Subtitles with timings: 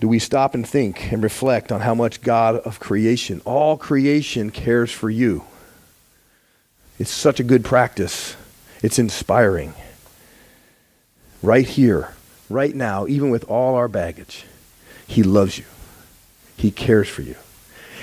[0.00, 4.50] Do we stop and think and reflect on how much God of creation, all creation,
[4.50, 5.44] cares for you?
[6.98, 8.34] It's such a good practice.
[8.82, 9.74] It's inspiring.
[11.42, 12.14] Right here,
[12.48, 14.46] right now, even with all our baggage,
[15.06, 15.64] He loves you.
[16.56, 17.36] He cares for you.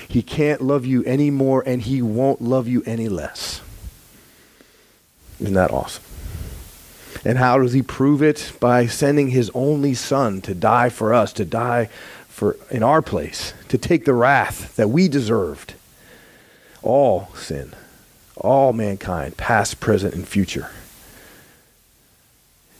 [0.06, 3.60] He can't love you any more, and He won't love you any less.
[5.40, 6.04] Isn't that awesome?
[7.28, 8.54] And how does He prove it?
[8.58, 11.90] By sending His only Son to die for us, to die
[12.26, 15.74] for, in our place, to take the wrath that we deserved.
[16.82, 17.74] All sin,
[18.34, 20.70] all mankind, past, present, and future.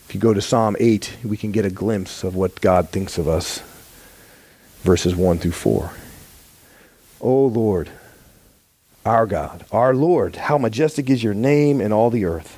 [0.09, 3.19] If you go to Psalm 8, we can get a glimpse of what God thinks
[3.19, 3.63] of us.
[4.81, 5.93] Verses 1 through 4.
[7.21, 7.91] O Lord,
[9.05, 12.58] our God, our Lord, how majestic is your name in all the earth.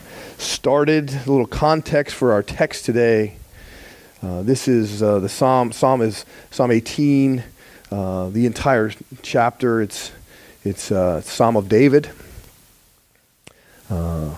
[0.41, 1.11] started.
[1.13, 3.35] A little context for our text today.
[4.21, 5.71] Uh, this is uh, the psalm.
[5.71, 7.43] Psalm is Psalm 18.
[7.91, 8.91] Uh, the entire
[9.21, 9.81] chapter.
[9.81, 10.11] It's
[10.63, 12.09] it's uh, Psalm of David.
[13.89, 14.35] Uh,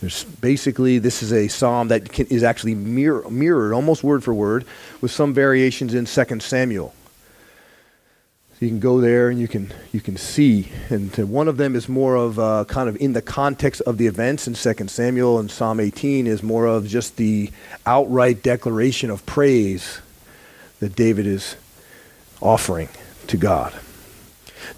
[0.00, 4.34] there's basically this is a psalm that can, is actually mirror, mirrored almost word for
[4.34, 4.64] word
[5.00, 6.94] with some variations in 2 Samuel.
[8.58, 11.76] So you can go there and you can you can see, and one of them
[11.76, 15.38] is more of uh, kind of in the context of the events in 2 Samuel,
[15.38, 17.50] and Psalm 18 is more of just the
[17.84, 20.00] outright declaration of praise
[20.80, 21.56] that David is
[22.40, 22.88] offering
[23.26, 23.74] to God.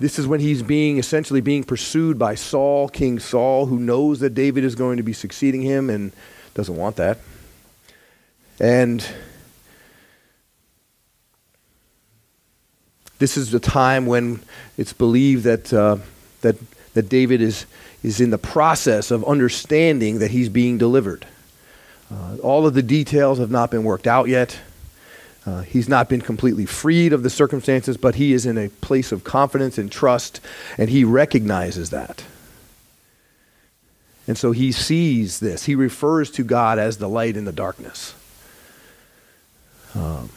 [0.01, 4.31] This is when he's being essentially being pursued by Saul, King Saul, who knows that
[4.31, 6.13] David is going to be succeeding him and
[6.53, 7.19] doesn't want that.
[8.59, 9.07] And
[13.19, 14.41] This is the time when
[14.77, 15.99] it's believed that, uh,
[16.43, 16.57] that,
[16.95, 17.67] that David is,
[18.03, 21.27] is in the process of understanding that he's being delivered.
[22.13, 24.59] Uh, all of the details have not been worked out yet.
[25.45, 29.13] Uh, he's not been completely freed of the circumstances, but he is in a place
[29.13, 30.41] of confidence and trust,
[30.77, 32.25] and he recognizes that.
[34.27, 35.65] And so he sees this.
[35.65, 38.15] He refers to God as the light in the darkness.
[39.95, 40.29] Um,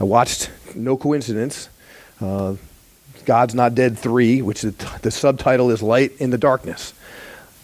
[0.00, 1.68] I watched, no coincidence,
[2.20, 2.56] uh,
[3.24, 6.92] God's Not Dead 3, which the, the, subtitle is Light in the Darkness.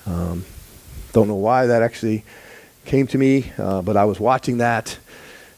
[0.06, 0.44] Um,
[1.12, 2.24] don't know why that actually
[2.84, 4.96] came to me, uh, but I was watching that,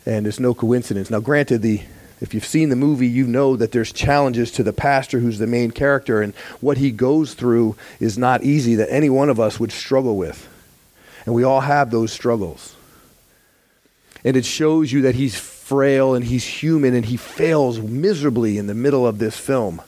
[0.06, 1.10] and it's no coincidence.
[1.10, 1.82] Now, granted, the
[2.22, 5.46] if you've seen the movie, you know that there's challenges to the pastor who's the
[5.48, 9.58] main character, and what he goes through is not easy that any one of us
[9.58, 10.48] would struggle with.
[11.26, 12.76] And we all have those struggles.
[14.24, 15.36] And it shows you that he's
[15.72, 19.80] frail and he's human and he fails miserably in the middle of this film.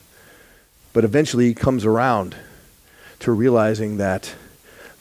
[0.93, 2.35] But eventually he comes around
[3.19, 4.33] to realizing that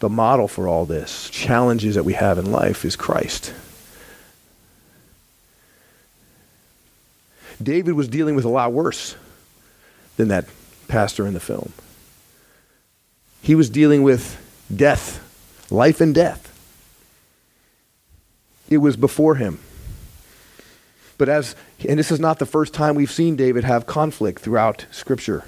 [0.01, 3.55] the model for all this, challenges that we have in life, is Christ.
[7.63, 9.17] David was dealing with a lot worse
[10.19, 10.45] than that
[10.87, 11.73] pastor in the film.
[13.41, 14.39] He was dealing with
[14.75, 15.23] death,
[15.71, 16.51] life and death.
[18.69, 19.61] It was before him.
[21.17, 21.55] But as,
[21.89, 25.45] and this is not the first time we've seen David have conflict throughout Scripture.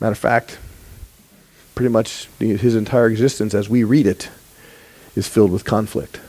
[0.00, 0.58] Matter of fact,
[1.74, 4.28] pretty much his entire existence as we read it
[5.16, 6.20] is filled with conflict.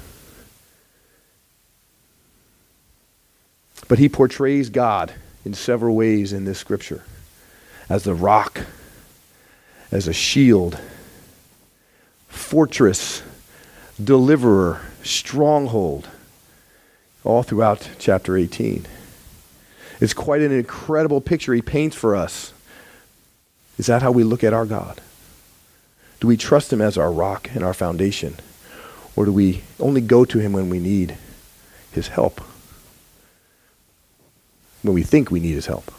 [3.88, 5.14] But he portrays God
[5.44, 7.04] in several ways in this scripture
[7.88, 8.62] as the rock,
[9.92, 10.80] as a shield,
[12.28, 13.22] fortress,
[14.04, 16.10] deliverer, stronghold
[17.26, 18.86] all throughout chapter 18.
[20.00, 22.54] It's quite an incredible picture he paints for us.
[23.78, 25.02] Is that how we look at our God?
[26.22, 28.36] Do we trust him as our rock and our foundation?
[29.16, 31.18] Or do we only go to him when we need
[31.96, 32.42] his help.
[34.84, 35.92] When we think we need his help.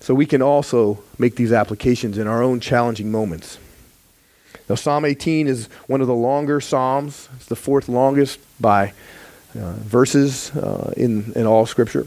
[0.00, 3.58] So we can also make these applications in our own challenging moments.
[4.68, 7.28] Now, Psalm 18 is one of the longer Psalms.
[7.36, 8.92] It's the fourth longest by
[9.56, 12.06] verses uh, in, in all Scripture.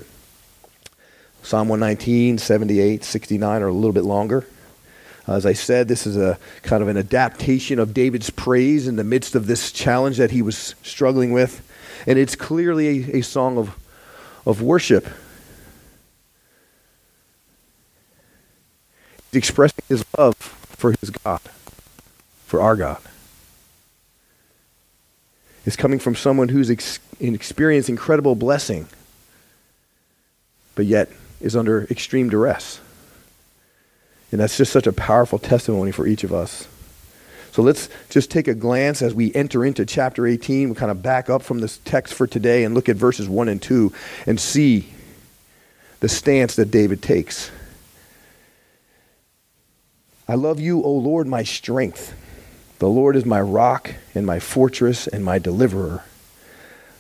[1.41, 4.45] Psalm 119, 78, 69 are a little bit longer.
[5.27, 9.03] As I said, this is a kind of an adaptation of David's praise in the
[9.03, 11.65] midst of this challenge that he was struggling with.
[12.07, 13.77] And it's clearly a, a song of,
[14.45, 15.07] of worship.
[19.31, 21.41] He's expressing his love for his God
[22.45, 22.99] for our God.
[25.69, 28.88] It's coming from someone who's ex- experienced incredible blessing,
[30.74, 32.80] but yet is under extreme duress.
[34.31, 36.68] And that's just such a powerful testimony for each of us.
[37.51, 40.69] So let's just take a glance as we enter into chapter 18.
[40.69, 43.48] We kind of back up from this text for today and look at verses 1
[43.48, 43.94] and 2
[44.25, 44.92] and see
[46.00, 47.51] the stance that David takes.
[50.27, 52.16] I love you, O Lord, my strength.
[52.79, 56.05] The Lord is my rock and my fortress and my deliverer,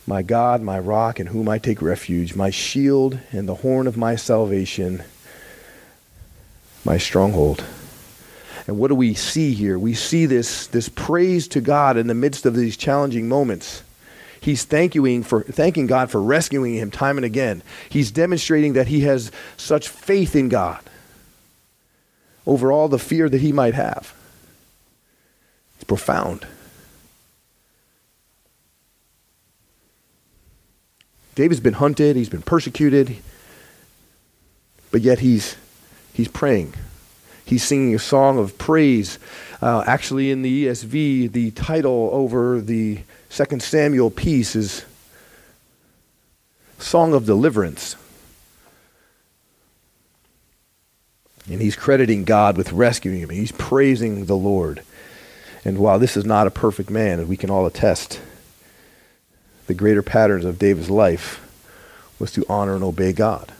[0.05, 3.95] my God, my rock in whom I take refuge, my shield and the horn of
[3.95, 5.03] my salvation,
[6.83, 7.63] my stronghold.
[8.67, 9.79] And what do we see here?
[9.79, 13.81] We see this, this praise to God in the midst of these challenging moments.
[14.41, 17.63] He's thanking, for, thanking God for rescuing him time and again.
[17.87, 20.81] He's demonstrating that he has such faith in God
[22.45, 24.13] over all the fear that he might have.
[25.89, 26.45] Profound.
[31.33, 33.17] David's been hunted, he's been persecuted,
[34.91, 35.55] but yet he's,
[36.13, 36.75] he's praying.
[37.43, 39.17] He's singing a song of praise.
[39.63, 42.99] Uh, actually, in the ESV, the title over the
[43.29, 44.85] Second Samuel piece is
[46.77, 47.95] Song of Deliverance.
[51.49, 53.31] And he's crediting God with rescuing him.
[53.31, 54.83] He's praising the Lord.
[55.65, 58.21] And while this is not a perfect man, as we can all attest,
[59.67, 61.45] the greater patterns of David's life
[62.17, 63.51] was to honor and obey God.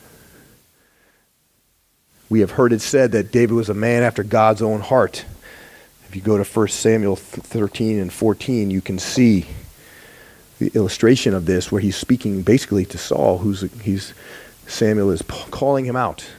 [2.29, 5.25] We have heard it said that David was a man after God's own heart.
[6.07, 9.47] If you go to 1 Samuel 13 and 14, you can see
[10.59, 14.13] the illustration of this where he's speaking basically to Saul, who's he's
[14.67, 16.29] Samuel is calling him out.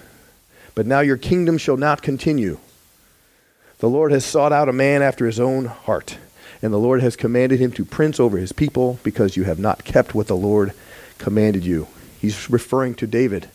[0.74, 2.58] But now your kingdom shall not continue.
[3.80, 6.18] The Lord has sought out a man after his own heart,
[6.60, 9.84] and the Lord has commanded him to prince over his people because you have not
[9.84, 10.74] kept what the Lord
[11.16, 11.88] commanded you.
[12.20, 13.48] He's referring to David.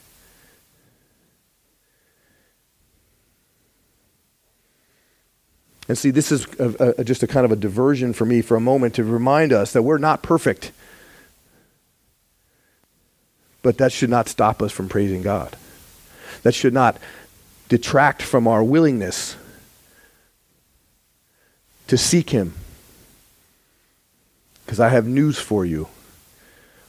[5.87, 8.57] And see, this is a, a, just a kind of a diversion for me for
[8.57, 10.71] a moment to remind us that we're not perfect.
[13.61, 15.55] But that should not stop us from praising God.
[16.41, 16.97] That should not
[17.69, 19.35] detract from our willingness
[21.87, 22.53] to seek Him.
[24.65, 25.87] Because I have news for you.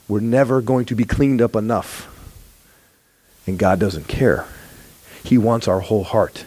[0.07, 2.13] We're never going to be cleaned up enough.
[3.45, 4.45] And God doesn't care.
[5.23, 6.45] He wants our whole heart.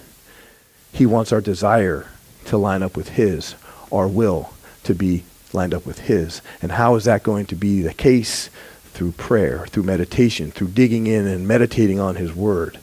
[0.93, 2.07] He wants our desire
[2.47, 3.55] to line up with His,
[3.93, 4.53] our will
[4.85, 6.43] to be lined up with His.
[6.63, 8.51] And how is that going to be the case?
[8.93, 12.79] Through prayer, through meditation, through digging in and meditating on His Word.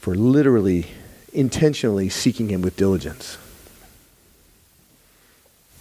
[0.00, 0.88] For literally
[1.32, 3.38] intentionally seeking him with diligence.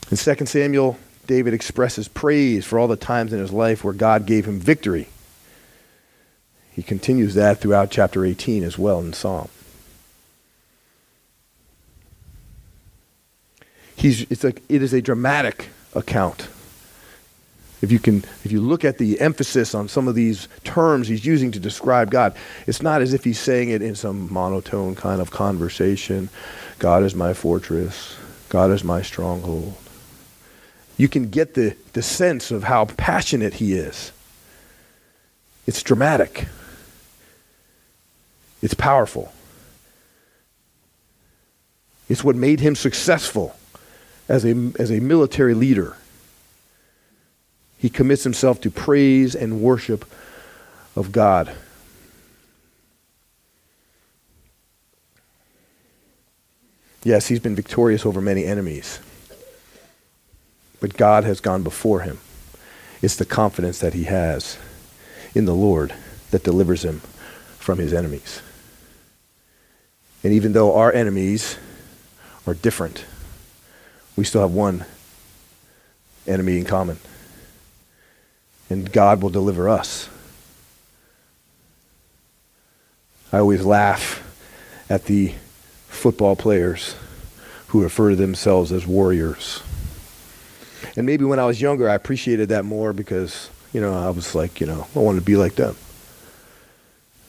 [0.09, 4.25] In 2 Samuel, David expresses praise for all the times in his life where God
[4.25, 5.07] gave him victory.
[6.71, 9.49] He continues that throughout chapter 18 as well in Psalm.
[13.95, 16.47] He's, it's a, it is a dramatic account
[17.81, 21.25] if you can if you look at the emphasis on some of these terms he's
[21.25, 22.35] using to describe god
[22.67, 26.29] it's not as if he's saying it in some monotone kind of conversation.
[26.79, 28.17] God is my fortress.
[28.49, 29.75] God is my stronghold.
[30.97, 34.11] You can get the, the sense of how passionate he is.
[35.65, 36.47] It's dramatic.
[38.61, 39.33] It's powerful.
[42.09, 43.55] It's what made him successful
[44.27, 45.97] as a, as a military leader
[47.81, 50.05] he commits himself to praise and worship
[50.95, 51.51] of God.
[57.03, 58.99] Yes, he's been victorious over many enemies,
[60.79, 62.19] but God has gone before him.
[63.01, 64.59] It's the confidence that he has
[65.33, 65.91] in the Lord
[66.29, 66.99] that delivers him
[67.57, 68.43] from his enemies.
[70.23, 71.57] And even though our enemies
[72.45, 73.05] are different,
[74.15, 74.85] we still have one
[76.27, 76.99] enemy in common
[78.71, 80.09] and God will deliver us.
[83.33, 84.23] I always laugh
[84.89, 85.33] at the
[85.87, 86.95] football players
[87.67, 89.61] who refer to themselves as warriors.
[90.97, 94.35] And maybe when I was younger, I appreciated that more because, you know, I was
[94.35, 95.75] like, you know, I wanted to be like them.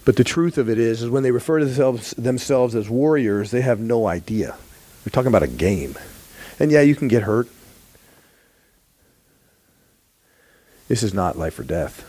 [0.05, 3.53] But the truth of it is, is when they refer to themselves, themselves as warriors,
[3.53, 4.57] they have no idea.
[5.05, 5.97] They're talking about a game.
[6.59, 7.49] And yeah, you can get hurt.
[10.93, 12.07] This is not life or death.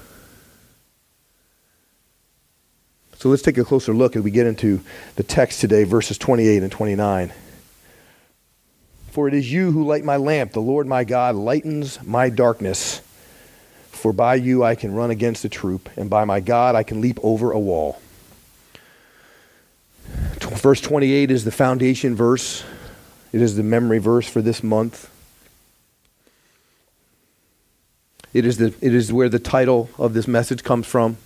[3.16, 4.82] So let's take a closer look as we get into
[5.16, 7.32] the text today, verses 28 and 29.
[9.12, 10.52] For it is you who light my lamp.
[10.52, 13.00] The Lord my God lightens my darkness.
[13.88, 17.00] For by you I can run against a troop, and by my God I can
[17.00, 18.02] leap over a wall.
[20.42, 22.66] Verse 28 is the foundation verse,
[23.32, 25.10] it is the memory verse for this month.
[28.34, 31.18] It is, the, it is where the title of this message comes from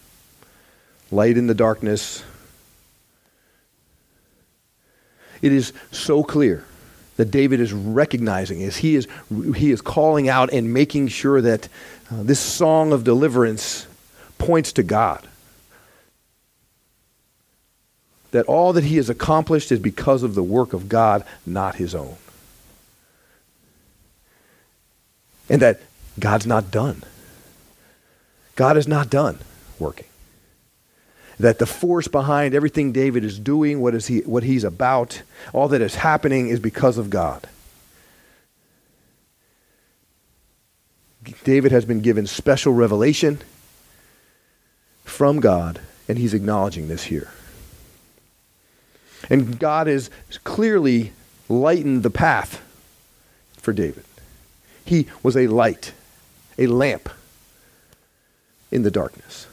[1.10, 2.24] Light in the Darkness.
[5.42, 6.66] It is so clear
[7.16, 9.08] that David is recognizing as he is,
[9.56, 11.70] he is calling out and making sure that
[12.12, 13.88] uh, this song of deliverance
[14.38, 15.26] points to God.
[18.32, 21.96] That all that he has accomplished is because of the work of God, not his
[21.96, 22.18] own.
[25.50, 25.80] And that
[26.20, 27.04] God's not done.
[28.56, 29.40] God is not done
[29.80, 30.08] working.
[31.40, 35.22] That the force behind everything David is doing, what, is he, what he's about,
[35.54, 37.48] all that is happening is because of God.
[41.44, 43.40] David has been given special revelation
[45.04, 47.30] from God, and he's acknowledging this here.
[49.30, 50.10] And God has
[50.44, 51.12] clearly
[51.50, 52.64] lightened the path
[53.58, 54.06] for David.
[54.86, 55.94] He was a light,
[56.58, 57.10] a lamp
[58.72, 59.48] in the darkness.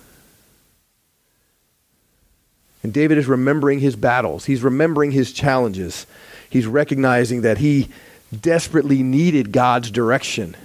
[2.82, 4.44] And David is remembering his battles.
[4.44, 6.06] He's remembering his challenges.
[6.50, 7.88] He's recognizing that he
[8.40, 10.56] desperately needed God's direction.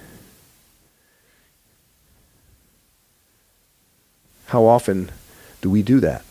[4.46, 5.10] How often
[5.62, 6.24] do we do that?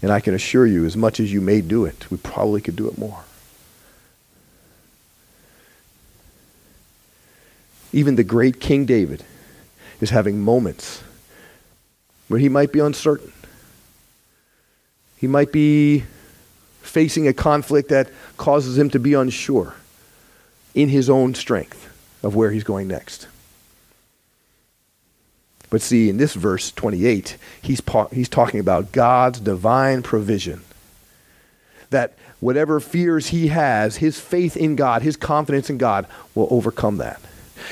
[0.00, 2.74] And I can assure you, as much as you may do it, we probably could
[2.74, 3.22] do it more.
[7.92, 9.22] Even the great King David
[10.00, 11.02] is having moments
[12.28, 13.32] where he might be uncertain.
[15.18, 16.04] He might be
[16.80, 19.74] facing a conflict that causes him to be unsure
[20.74, 21.88] in his own strength
[22.22, 23.28] of where he's going next.
[25.70, 27.80] But see, in this verse 28, he's,
[28.12, 30.62] he's talking about God's divine provision.
[31.90, 36.98] That whatever fears he has, his faith in God, his confidence in God will overcome
[36.98, 37.20] that.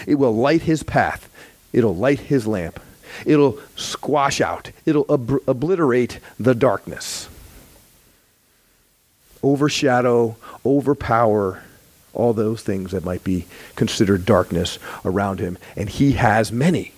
[0.06, 1.28] It will light his path.
[1.72, 2.80] It'll light his lamp.
[3.26, 4.70] It'll squash out.
[4.86, 7.28] It'll ob- obliterate the darkness.
[9.42, 11.62] Overshadow, overpower
[12.12, 15.58] all those things that might be considered darkness around him.
[15.76, 16.92] And he has many.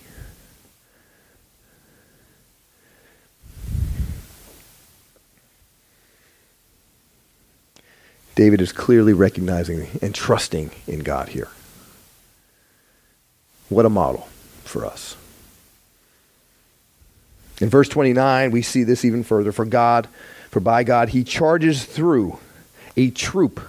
[8.35, 11.49] David is clearly recognizing and trusting in God here.
[13.69, 14.27] What a model
[14.63, 15.15] for us.
[17.61, 19.51] In verse 29, we see this even further.
[19.51, 20.07] For God,
[20.49, 22.39] for by God, he charges through
[22.97, 23.61] a troop.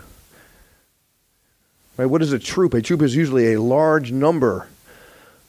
[1.97, 2.07] Right?
[2.07, 2.75] What is a troop?
[2.75, 4.69] A troop is usually a large number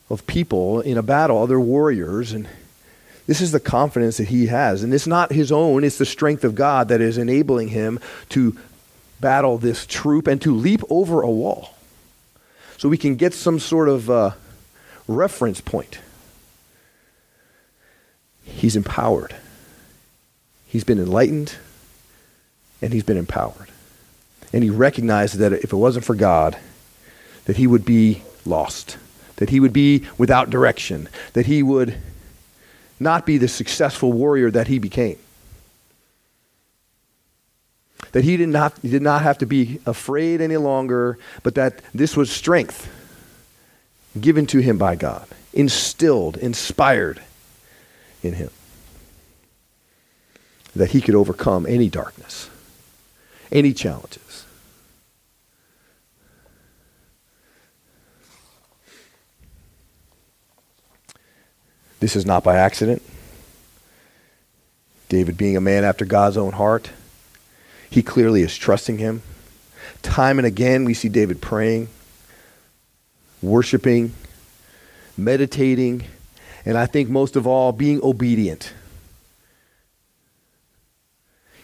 [0.10, 2.48] of people in a battle, other warriors, and
[3.26, 4.84] this is the confidence that he has.
[4.84, 8.00] And it's not his own, it's the strength of God that is enabling him
[8.30, 8.58] to
[9.20, 11.75] battle this troop and to leap over a wall.
[12.78, 14.32] So we can get some sort of uh,
[15.08, 16.00] reference point.
[18.44, 19.36] He's empowered.
[20.68, 21.56] He's been enlightened
[22.82, 23.70] and he's been empowered.
[24.54, 26.58] And he recognized that if it wasn't for God,
[27.46, 28.98] that he would be lost,
[29.38, 31.98] that he would be without direction, that he would
[33.00, 35.18] not be the successful warrior that he became.
[38.16, 41.82] That he did not, he did not have to be afraid any longer, but that
[41.94, 42.90] this was strength
[44.18, 47.22] given to him by God, instilled, inspired
[48.24, 48.52] in him.
[50.74, 52.50] That he could overcome any darkness,
[53.52, 54.46] any challenges.
[62.00, 63.02] This is not by accident.
[65.10, 66.92] David, being a man after God's own heart,
[67.90, 69.22] he clearly is trusting him.
[70.02, 71.90] Time and again, we see David praying
[73.42, 74.14] worshiping,
[75.18, 76.04] meditating,
[76.66, 78.74] and I think most of all, being obedient.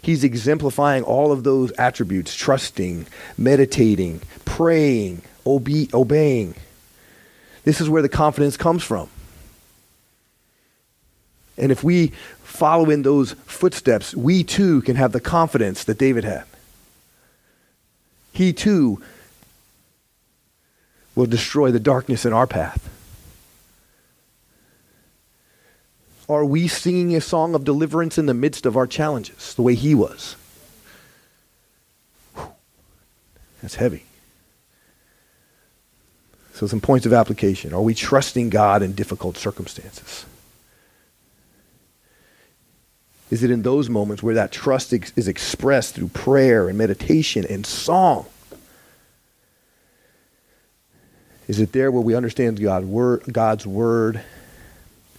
[0.01, 3.05] He's exemplifying all of those attributes trusting,
[3.37, 6.55] meditating, praying, obe- obeying.
[7.63, 9.09] This is where the confidence comes from.
[11.57, 16.23] And if we follow in those footsteps, we too can have the confidence that David
[16.23, 16.45] had.
[18.33, 19.01] He too
[21.15, 22.89] will destroy the darkness in our path.
[26.29, 29.75] Are we singing a song of deliverance in the midst of our challenges, the way
[29.75, 30.37] he was?
[32.35, 32.47] Whew.
[33.61, 34.05] That's heavy.
[36.53, 37.73] So, some points of application.
[37.73, 40.25] Are we trusting God in difficult circumstances?
[43.31, 47.45] Is it in those moments where that trust ex- is expressed through prayer and meditation
[47.49, 48.25] and song?
[51.47, 54.21] Is it there where we understand God, word, God's word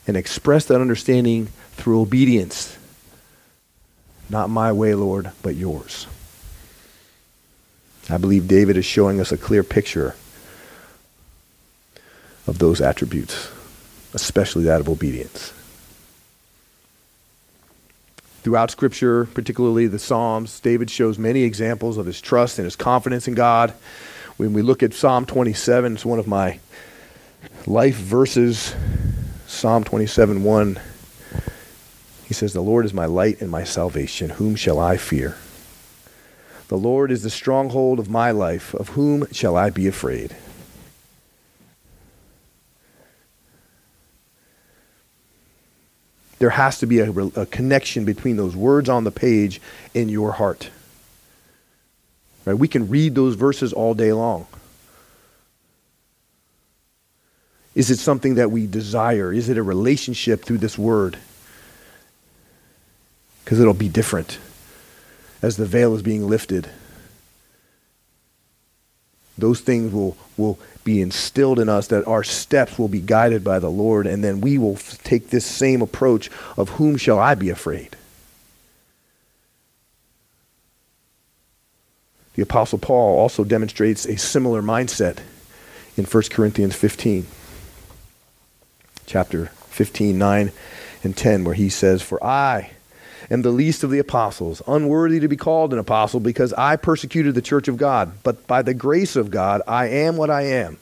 [0.07, 2.77] and express that understanding through obedience?
[4.29, 6.07] Not my way, Lord, but yours.
[8.11, 10.15] I believe David is showing us a clear picture
[12.47, 13.49] of those attributes,
[14.13, 15.53] especially that of obedience.
[18.43, 23.29] Throughout Scripture, particularly the Psalms, David shows many examples of his trust and his confidence
[23.29, 23.73] in God.
[24.37, 26.59] When we look at Psalm 27, it's one of my
[27.69, 28.75] life verses.
[29.47, 30.81] Psalm 27 1.
[32.25, 34.31] He says, The Lord is my light and my salvation.
[34.31, 35.37] Whom shall I fear?
[36.67, 38.75] The Lord is the stronghold of my life.
[38.75, 40.35] Of whom shall I be afraid?
[46.43, 49.61] There has to be a, a connection between those words on the page
[49.95, 50.71] in your heart.
[52.45, 52.59] Right?
[52.59, 54.49] We can read those verses all day long.
[57.77, 59.33] Is it something that we desire?
[59.33, 61.17] Is it a relationship through this word?
[63.45, 64.41] Because it'll be different
[65.43, 66.69] as the veil is being lifted.
[69.39, 73.59] Those things will, will be instilled in us, that our steps will be guided by
[73.59, 77.35] the Lord, and then we will f- take this same approach of whom shall I
[77.35, 77.97] be afraid?
[82.35, 85.19] The Apostle Paul also demonstrates a similar mindset
[85.97, 87.27] in 1 Corinthians 15,
[89.07, 90.53] chapter 15, 9
[91.05, 92.71] and 10, where he says, For I
[93.31, 97.35] am the least of the apostles, unworthy to be called an apostle, because I persecuted
[97.35, 98.13] the church of God.
[98.23, 100.79] But by the grace of God, I am what I am.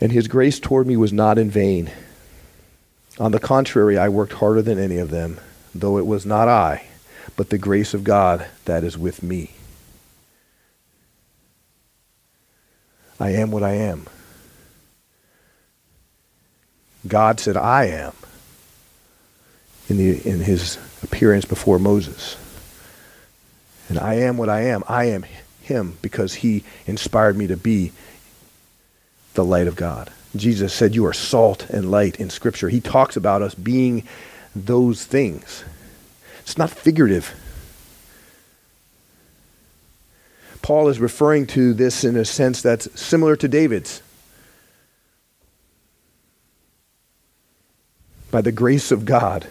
[0.00, 1.90] And his grace toward me was not in vain.
[3.18, 5.40] On the contrary, I worked harder than any of them,
[5.74, 6.86] though it was not I,
[7.36, 9.52] but the grace of God that is with me.
[13.18, 14.06] I am what I am.
[17.06, 18.12] God said, I am
[19.88, 22.36] in, the, in his appearance before Moses.
[23.88, 24.82] And I am what I am.
[24.88, 25.24] I am
[25.62, 27.92] him because he inspired me to be
[29.34, 30.10] the light of God.
[30.34, 32.68] Jesus said, You are salt and light in Scripture.
[32.68, 34.04] He talks about us being
[34.54, 35.64] those things.
[36.40, 37.34] It's not figurative.
[40.62, 44.02] Paul is referring to this in a sense that's similar to David's.
[48.32, 49.46] By the grace of God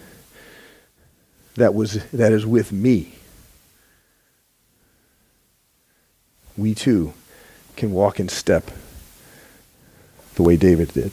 [1.55, 3.13] that, was, that is with me,
[6.57, 7.13] we too
[7.75, 8.71] can walk in step
[10.35, 11.11] the way David did.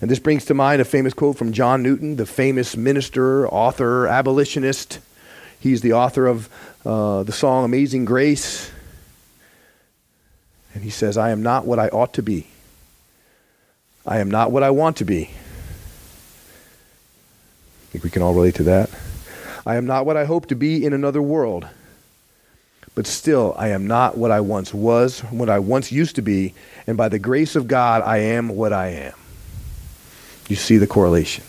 [0.00, 4.06] And this brings to mind a famous quote from John Newton, the famous minister, author,
[4.06, 4.98] abolitionist.
[5.58, 6.50] He's the author of
[6.84, 8.70] uh, the song Amazing Grace.
[10.74, 12.46] And he says, I am not what I ought to be.
[14.04, 15.30] I am not what I want to be.
[17.96, 18.90] Think we can all relate to that.
[19.64, 21.66] I am not what I hope to be in another world.
[22.94, 26.52] But still, I am not what I once was, what I once used to be,
[26.86, 29.14] and by the grace of God, I am what I am.
[30.46, 31.42] You see the correlation.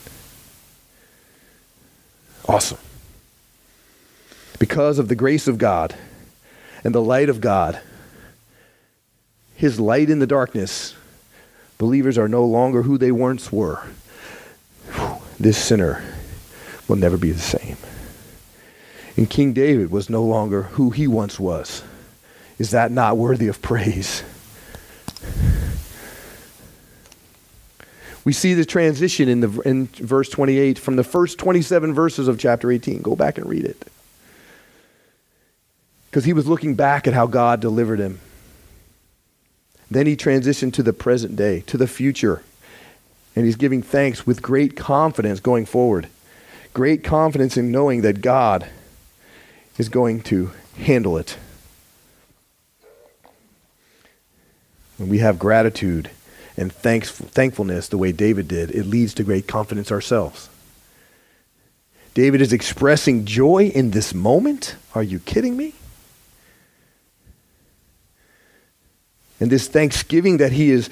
[2.48, 2.80] Awesome.
[4.60, 5.94] Because of the grace of God
[6.86, 7.78] and the light of God,
[9.58, 10.96] His light in the darkness,
[11.78, 13.84] believers are no longer who they once were.
[15.38, 16.17] This sinner
[16.88, 17.78] will never be the same.
[19.16, 21.84] And King David was no longer who he once was.
[22.60, 24.24] Is that not worthy of praise?
[28.24, 32.38] We see the transition in, the, in verse 28 from the first 27 verses of
[32.38, 33.02] chapter 18.
[33.02, 33.88] Go back and read it.
[36.10, 38.20] Because he was looking back at how God delivered him,
[39.90, 42.44] Then he transitioned to the present day, to the future.
[43.36, 46.10] And he's giving thanks with great confidence going forward.
[46.78, 48.70] Great confidence in knowing that God
[49.80, 51.36] is going to handle it.
[54.98, 56.12] When we have gratitude
[56.56, 60.50] and thanks, thankfulness the way David did, it leads to great confidence ourselves.
[62.14, 64.76] David is expressing joy in this moment.
[64.94, 65.74] Are you kidding me?
[69.40, 70.92] And this thanksgiving that he is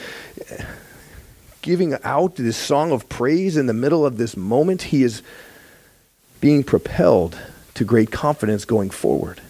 [1.61, 5.21] giving out this song of praise in the middle of this moment, he is
[6.45, 7.35] being propelled
[7.73, 9.41] to great confidence going forward.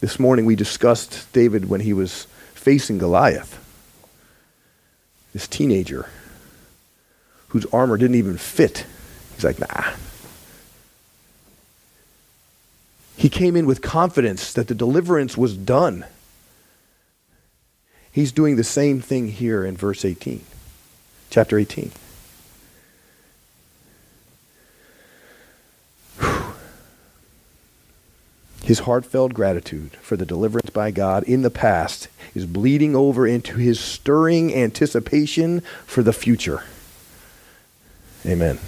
[0.00, 3.62] This morning we discussed David when he was facing Goliath,
[5.34, 6.08] this teenager
[7.48, 8.86] whose armor didn't even fit.
[9.34, 9.92] He's like, nah.
[13.18, 16.06] He came in with confidence that the deliverance was done.
[18.10, 20.42] He's doing the same thing here in verse 18,
[21.28, 21.92] chapter 18.
[28.72, 33.58] His heartfelt gratitude for the deliverance by God in the past is bleeding over into
[33.58, 36.64] his stirring anticipation for the future.
[38.24, 38.58] Amen.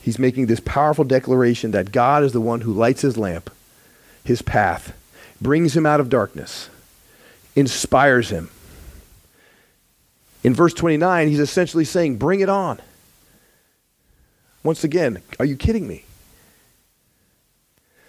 [0.00, 3.50] He's making this powerful declaration that God is the one who lights his lamp,
[4.24, 4.96] his path,
[5.38, 6.70] brings him out of darkness
[7.54, 8.48] inspires him.
[10.42, 12.80] In verse 29, he's essentially saying, Bring it on.
[14.62, 16.06] Once again, are you kidding me?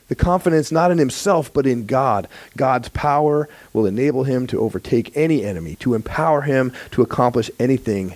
[0.07, 2.27] The confidence not in himself, but in God.
[2.55, 8.15] God's power will enable him to overtake any enemy, to empower him to accomplish anything.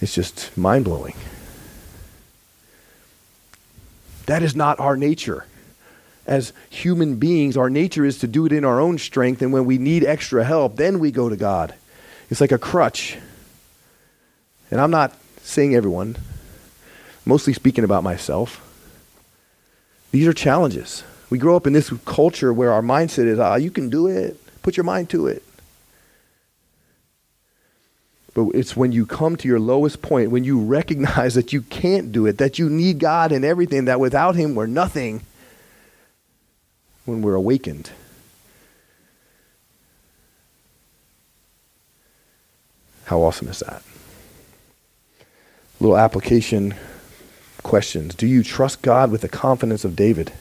[0.00, 1.14] It's just mind blowing.
[4.26, 5.46] That is not our nature
[6.26, 9.64] as human beings, our nature is to do it in our own strength, and when
[9.64, 11.74] we need extra help, then we go to God.
[12.30, 13.18] It's like a crutch.
[14.70, 16.16] And I'm not saying everyone,
[17.26, 18.60] mostly speaking about myself.
[20.14, 21.02] These are challenges.
[21.28, 24.38] We grow up in this culture where our mindset is, ah, you can do it.
[24.62, 25.42] Put your mind to it.
[28.32, 32.12] But it's when you come to your lowest point, when you recognize that you can't
[32.12, 35.22] do it, that you need God in everything, that without Him we're nothing
[37.06, 37.90] when we're awakened.
[43.06, 43.82] How awesome is that?
[45.80, 46.76] Little application
[47.64, 48.14] questions.
[48.14, 50.32] Do you trust God with the confidence of David?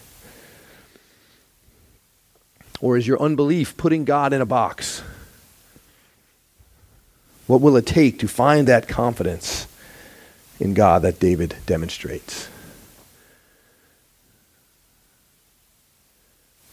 [2.79, 5.01] Or is your unbelief putting God in a box?
[7.47, 9.67] What will it take to find that confidence
[10.59, 12.47] in God that David demonstrates?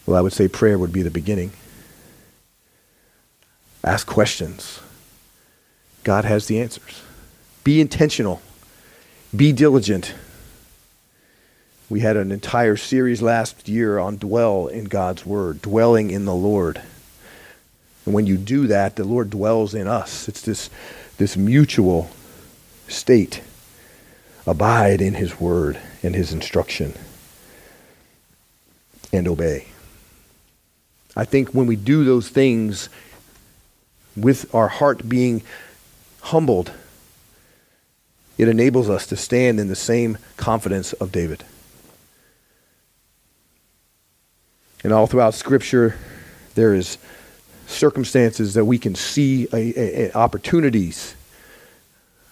[0.05, 1.53] Well, I would say prayer would be the beginning.
[3.85, 4.81] Ask questions.
[6.03, 7.03] God has the answers.
[7.63, 8.43] Be intentional.
[9.35, 10.15] Be diligent.
[11.91, 16.35] We had an entire series last year on dwell in God's Word, dwelling in the
[16.35, 16.81] Lord.
[18.07, 20.29] And when you do that, the Lord dwells in us.
[20.29, 20.71] It's this,
[21.19, 22.09] this mutual
[22.87, 23.43] state.
[24.47, 26.95] Abide in His Word and His instruction
[29.13, 29.67] and obey.
[31.17, 32.89] I think when we do those things
[34.17, 35.43] with our heart being
[36.21, 36.71] humbled,
[38.39, 41.45] it enables us to stand in the same confidence of David.
[44.83, 45.97] And all throughout Scripture,
[46.55, 46.99] there is
[47.67, 51.15] circumstances that we can see a, a, a opportunities.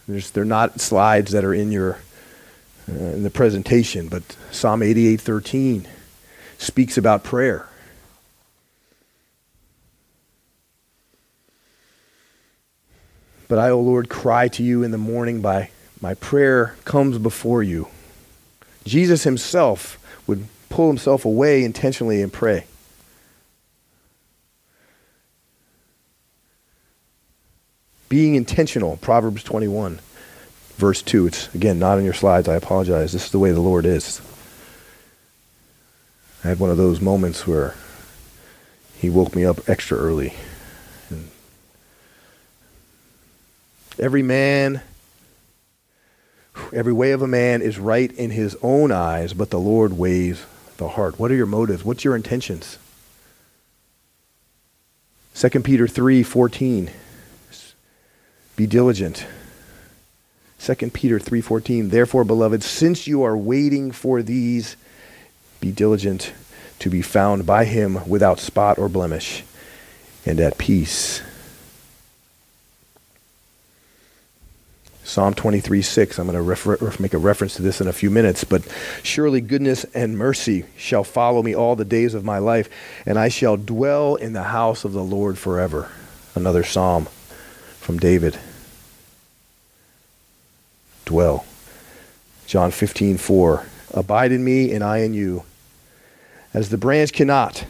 [0.06, 1.98] There's, they're not slides that are in your
[2.88, 5.86] uh, in the presentation, but Psalm 88:13
[6.56, 7.68] speaks about prayer.
[13.46, 17.62] But I, O Lord, cry to you in the morning by my prayer comes before
[17.62, 17.88] you.
[18.84, 22.64] Jesus himself would pull himself away intentionally and pray.
[28.08, 30.00] Being intentional, Proverbs 21,
[30.76, 31.26] verse 2.
[31.26, 32.48] It's, again, not on your slides.
[32.48, 33.12] I apologize.
[33.12, 34.22] This is the way the Lord is.
[36.42, 37.74] I had one of those moments where
[38.96, 40.34] he woke me up extra early.
[43.98, 44.80] Every man,
[46.72, 50.46] every way of a man is right in his own eyes, but the Lord weighs
[50.78, 51.18] the heart.
[51.18, 51.84] What are your motives?
[51.84, 52.78] What's your intentions?
[55.34, 56.90] 2 Peter 3 14.
[58.56, 59.26] Be diligent.
[60.58, 64.76] 2 Peter 3:14 Therefore beloved since you are waiting for these
[65.60, 66.32] be diligent
[66.80, 69.44] to be found by him without spot or blemish
[70.26, 71.22] and at peace.
[75.08, 76.18] Psalm 23 6.
[76.18, 78.44] I'm going to refer- make a reference to this in a few minutes.
[78.44, 78.62] But
[79.02, 82.68] surely goodness and mercy shall follow me all the days of my life,
[83.06, 85.90] and I shall dwell in the house of the Lord forever.
[86.34, 87.06] Another psalm
[87.80, 88.38] from David.
[91.06, 91.46] Dwell.
[92.46, 93.64] John 15 4.
[93.94, 95.44] Abide in me, and I in you.
[96.52, 97.64] As the branch cannot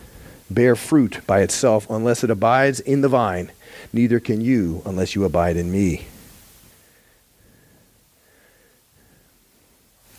[0.50, 3.52] bear fruit by itself unless it abides in the vine,
[3.92, 6.08] neither can you unless you abide in me.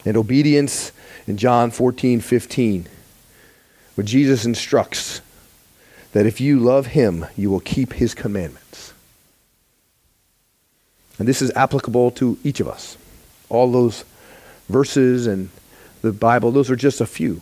[0.06, 0.92] And obedience
[1.28, 2.88] in John 14, 15,
[3.96, 5.22] where Jesus instructs
[6.14, 8.94] that if you love him, you will keep his commandments.
[11.20, 12.98] And this is applicable to each of us.
[13.50, 14.06] All those
[14.70, 15.50] verses and
[16.02, 17.42] the Bible, those are just a few.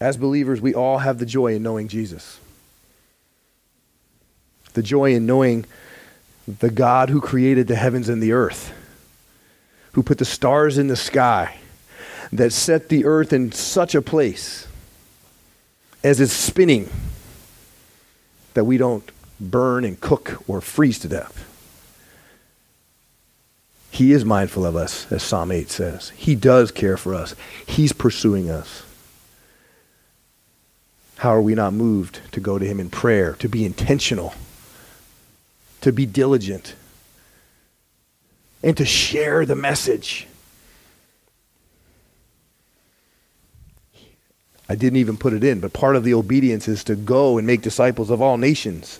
[0.00, 2.40] As believers, we all have the joy in knowing Jesus.
[4.74, 5.64] The joy in knowing
[6.46, 8.72] the God who created the heavens and the earth,
[9.92, 11.56] who put the stars in the sky,
[12.32, 14.66] that set the earth in such a place
[16.02, 16.90] as it's spinning
[18.54, 21.50] that we don't burn and cook or freeze to death.
[23.90, 26.10] He is mindful of us, as Psalm 8 says.
[26.16, 27.36] He does care for us.
[27.64, 28.84] He's pursuing us.
[31.18, 34.34] How are we not moved to go to Him in prayer, to be intentional?
[35.84, 36.74] To be diligent,
[38.62, 40.26] and to share the message.
[44.66, 47.46] I didn't even put it in, but part of the obedience is to go and
[47.46, 48.98] make disciples of all nations.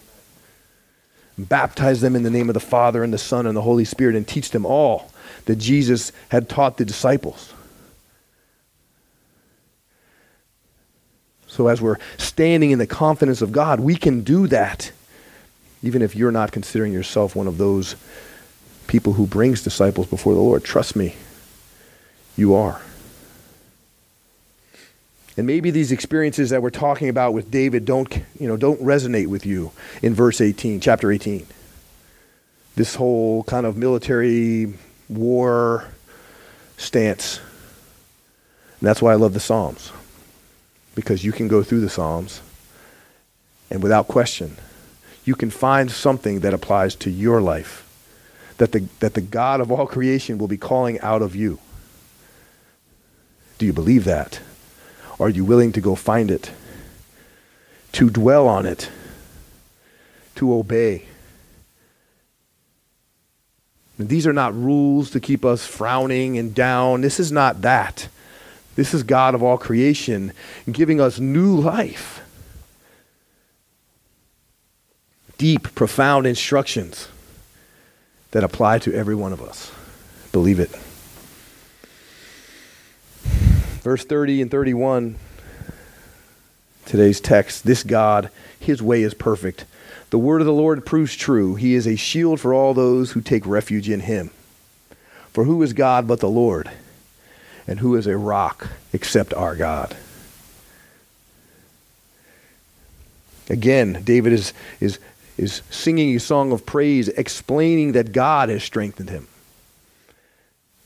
[1.39, 4.15] Baptize them in the name of the Father and the Son and the Holy Spirit
[4.15, 5.11] and teach them all
[5.47, 7.55] that Jesus had taught the disciples.
[11.47, 14.93] So, as we're standing in the confidence of God, we can do that
[15.85, 17.95] even if you're not considering yourself one of those
[18.87, 20.65] people who brings disciples before the Lord.
[20.65, 21.15] Trust me,
[22.37, 22.81] you are.
[25.37, 29.27] And maybe these experiences that we're talking about with David don't, you know, don't resonate
[29.27, 31.47] with you in verse 18, chapter 18.
[32.77, 34.73] This whole kind of military
[35.11, 35.89] war
[36.79, 37.41] stance.
[38.81, 39.93] And that's why I love the Psalms.
[40.95, 42.41] Because you can go through the Psalms
[43.71, 44.57] and without question
[45.25, 47.87] you can find something that applies to your life,
[48.59, 51.59] that the, that the God of all creation will be calling out of you.
[53.59, 54.41] Do you believe that?
[55.19, 56.51] Are you willing to go find it?
[57.93, 58.91] To dwell on it?
[60.37, 61.07] To obey?
[63.97, 67.01] And these are not rules to keep us frowning and down.
[67.01, 68.09] This is not that.
[68.75, 70.33] This is God of all creation
[70.71, 72.24] giving us new life
[75.39, 77.09] deep, profound instructions
[78.31, 79.73] that apply to every one of us.
[80.33, 80.71] Believe it.
[83.83, 85.17] Verse 30 and 31,
[86.87, 89.67] today's text this God, his way is perfect.
[90.11, 91.55] The word of the Lord proves true.
[91.55, 94.31] He is a shield for all those who take refuge in him.
[95.33, 96.71] For who is God but the Lord?
[97.67, 99.97] And who is a rock except our God?
[103.51, 104.99] Again, David is, is
[105.37, 109.27] is singing a song of praise, explaining that God has strengthened him,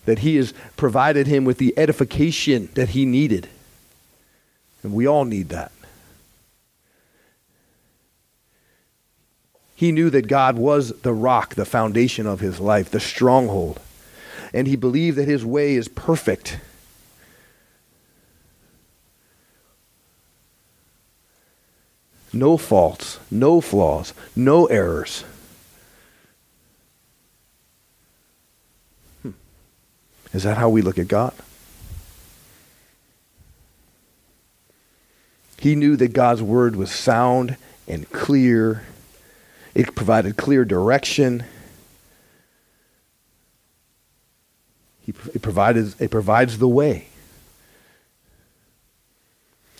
[0.06, 3.48] that he has provided him with the edification that he needed.
[4.82, 5.72] And we all need that.
[9.74, 13.80] He knew that God was the rock, the foundation of his life, the stronghold.
[14.52, 16.58] And he believed that his way is perfect
[22.32, 25.24] no faults, no flaws, no errors.
[29.22, 29.30] Hmm.
[30.32, 31.34] Is that how we look at God?
[35.58, 37.56] He knew that God's word was sound
[37.88, 38.84] and clear.
[39.74, 41.44] It provided clear direction.
[45.00, 47.08] He, it, provided, it provides the way.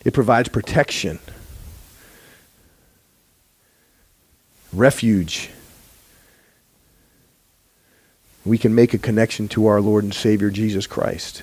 [0.04, 1.20] It provides protection.
[4.72, 5.50] Refuge.
[8.44, 11.42] We can make a connection to our Lord and Savior Jesus Christ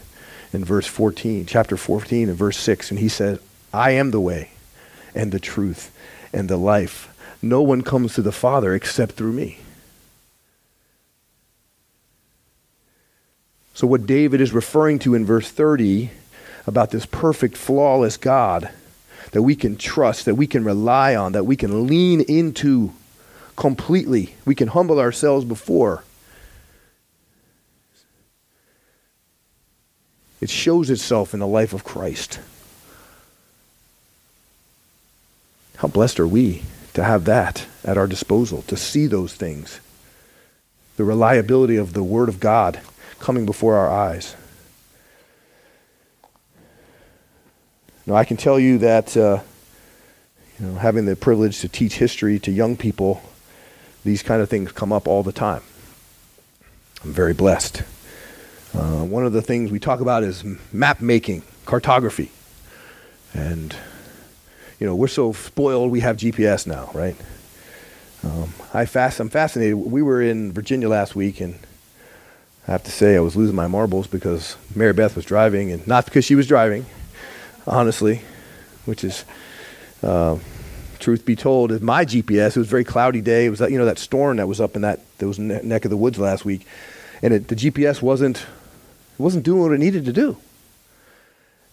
[0.54, 2.92] in verse 14, chapter 14 and verse 6.
[2.92, 3.40] And he says,
[3.74, 4.52] I am the way
[5.14, 5.96] and the truth
[6.34, 7.12] and the life.
[7.42, 9.60] No one comes to the Father except through me.
[13.74, 16.10] So, what David is referring to in verse 30
[16.66, 18.72] about this perfect, flawless God
[19.32, 22.94] that we can trust, that we can rely on, that we can lean into
[23.56, 26.04] completely, we can humble ourselves before.
[30.42, 32.40] It shows itself in the life of Christ.
[35.78, 36.64] How blessed are we
[36.94, 39.80] to have that at our disposal, to see those things.
[40.98, 42.80] The reliability of the Word of God
[43.20, 44.36] coming before our eyes.
[48.06, 49.42] Now, I can tell you that uh,
[50.60, 53.22] you know, having the privilege to teach history to young people,
[54.06, 55.64] these kind of things come up all the time.
[57.04, 57.84] I'm very blessed.
[58.74, 62.32] Uh, one of the things we talk about is map making, cartography.
[63.34, 63.76] And,
[64.80, 67.16] you know, we're so spoiled we have GPS now, right?
[68.24, 69.76] Um, I fast, I'm fascinated.
[69.76, 71.58] We were in Virginia last week, and
[72.68, 75.86] I have to say I was losing my marbles because Mary Beth was driving, and
[75.88, 76.86] not because she was driving,
[77.66, 78.22] honestly,
[78.86, 79.26] which is,
[80.04, 80.38] uh,
[81.06, 82.56] truth be told, is my GPS.
[82.56, 83.46] It was a very cloudy day.
[83.46, 85.86] It was that you know that storm that was up in that those ne- neck
[85.86, 86.66] of the woods last week,
[87.22, 90.38] and it, the GPS wasn't it wasn't doing what it needed to do.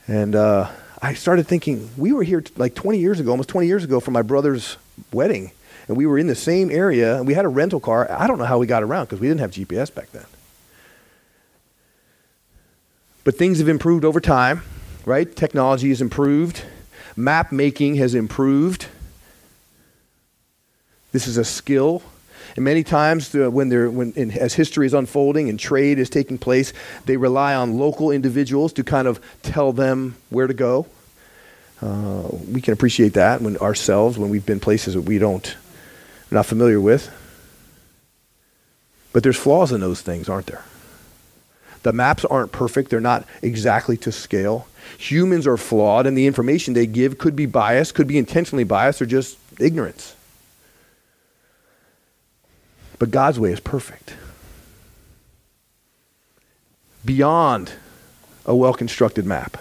[0.06, 3.66] And uh, I started thinking, we were here t- like 20 years ago, almost 20
[3.66, 4.76] years ago, for my brother's
[5.12, 5.52] wedding,
[5.88, 8.10] and we were in the same area, and we had a rental car.
[8.10, 10.26] I don't know how we got around because we didn't have GPS back then.
[13.24, 14.62] But things have improved over time
[15.04, 15.34] right?
[15.34, 16.62] Technology has improved,
[17.16, 18.81] map making has improved.
[21.12, 22.02] This is a skill.
[22.56, 26.10] And many times, uh, when they're, when, in, as history is unfolding and trade is
[26.10, 26.72] taking place,
[27.06, 30.86] they rely on local individuals to kind of tell them where to go.
[31.80, 35.56] Uh, we can appreciate that when ourselves, when we've been places that we don't,
[36.30, 37.10] not familiar with.
[39.12, 40.64] But there's flaws in those things, aren't there?
[41.82, 44.68] The maps aren't perfect, they're not exactly to scale.
[44.98, 49.02] Humans are flawed, and the information they give could be biased, could be intentionally biased,
[49.02, 50.14] or just ignorance.
[53.02, 54.14] But God's way is perfect.
[57.04, 57.72] Beyond
[58.46, 59.56] a well constructed map,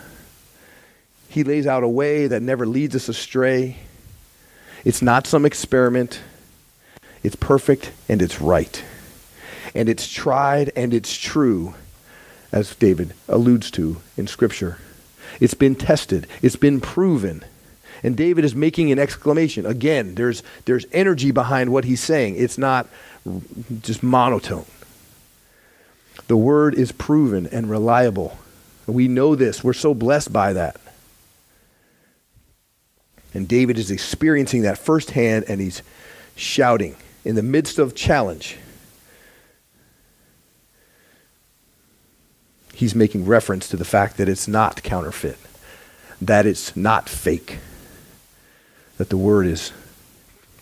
[1.28, 3.78] He lays out a way that never leads us astray.
[4.86, 6.22] It's not some experiment,
[7.24, 8.84] it's perfect and it's right.
[9.74, 11.74] And it's tried and it's true
[12.52, 14.78] as David alludes to in Scripture.
[15.40, 17.44] It's been tested, it's been proven.
[18.04, 19.66] And David is making an exclamation.
[19.66, 22.88] Again, there's, there's energy behind what he's saying, it's not
[23.82, 24.66] just monotone.
[26.28, 28.38] The word is proven and reliable.
[28.88, 29.64] We know this.
[29.64, 30.80] We're so blessed by that.
[33.34, 35.84] And David is experiencing that firsthand, and he's
[36.36, 38.58] shouting in the midst of challenge.
[42.82, 45.38] he's making reference to the fact that it's not counterfeit,
[46.20, 47.60] that it's not fake,
[49.02, 49.72] that the word is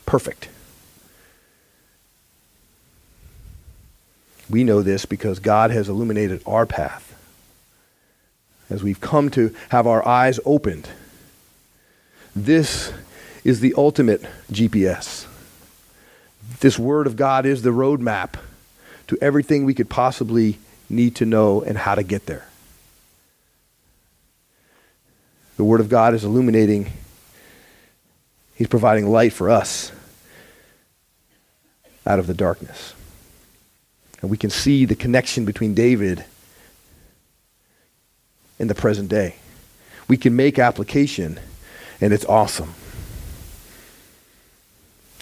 [0.06, 0.47] perfect.
[4.49, 7.13] We know this because God has illuminated our path.
[8.69, 10.88] As we've come to have our eyes opened,
[12.34, 12.93] this
[13.43, 15.28] is the ultimate GPS.
[16.62, 18.36] This Word of God is the roadmap
[19.08, 22.47] to everything we could possibly need to know and how to get there.
[25.58, 26.93] The Word of God is illuminating,
[28.60, 29.89] He's providing light for us
[32.06, 32.93] out of the darkness.
[34.19, 36.26] And we can see the connection between David
[38.60, 39.36] and the present day.
[40.10, 41.39] We can make application,
[42.02, 42.74] and it's awesome.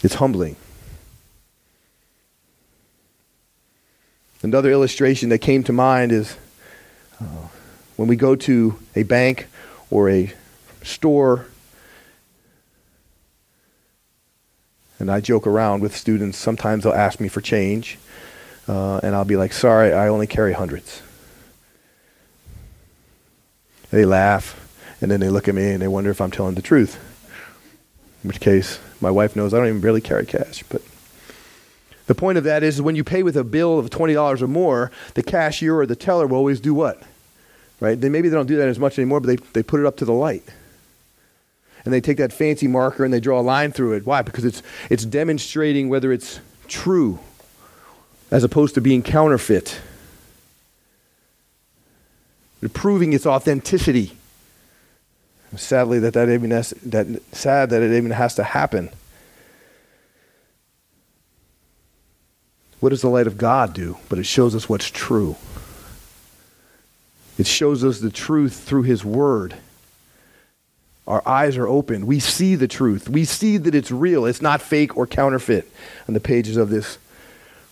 [0.02, 0.56] It's humbling.
[4.42, 6.36] Another illustration that came to mind is
[7.22, 7.26] uh,
[7.98, 9.46] when we go to a bank
[9.92, 10.34] or a
[10.82, 11.46] store,
[15.00, 16.38] and I joke around with students.
[16.38, 17.98] Sometimes they'll ask me for change,
[18.68, 21.02] uh, and I'll be like, sorry, I only carry hundreds.
[23.92, 24.56] They laugh,
[25.02, 27.00] and then they look at me and they wonder if I'm telling the truth.
[28.24, 30.82] In which case, my wife knows I don't even really carry cash, but
[32.08, 34.92] the point of that is when you pay with a bill of $20 or more,
[35.14, 37.02] the cashier or the teller will always do what?
[37.80, 38.00] Right?
[38.00, 39.98] They, maybe they don't do that as much anymore, but they, they put it up
[39.98, 40.44] to the light.
[41.88, 44.06] And they take that fancy marker and they draw a line through it.
[44.06, 44.22] Why?
[44.22, 47.20] Because it's, it's demonstrating whether it's true
[48.30, 49.80] as opposed to being counterfeit.
[52.60, 54.18] They're proving its authenticity.
[55.56, 58.90] Sadly, that, that, even has, that sad that it even has to happen.
[62.82, 63.96] What does the light of God do?
[64.10, 65.38] But it shows us what's true.
[67.38, 69.56] It shows us the truth through His Word.
[71.08, 72.06] Our eyes are open.
[72.06, 73.10] We see the truth.
[73.10, 74.26] We see that it's real.
[74.26, 75.72] It's not fake or counterfeit
[76.08, 76.98] on the pages of this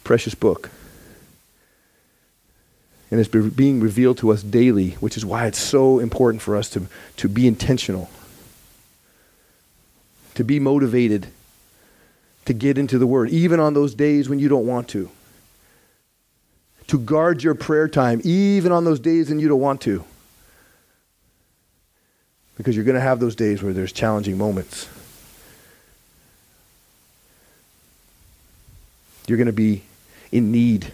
[0.05, 0.69] precious book.
[3.11, 6.69] And it's being revealed to us daily, which is why it's so important for us
[6.71, 8.09] to, to be intentional,
[10.33, 11.27] to be motivated,
[12.45, 15.09] to get into the Word, even on those days when you don't want to.
[16.87, 20.05] To guard your prayer time, even on those days when you don't want to.
[22.57, 24.87] Because you're going to have those days where there's challenging moments.
[29.27, 29.83] You're going to be
[30.31, 30.91] in need.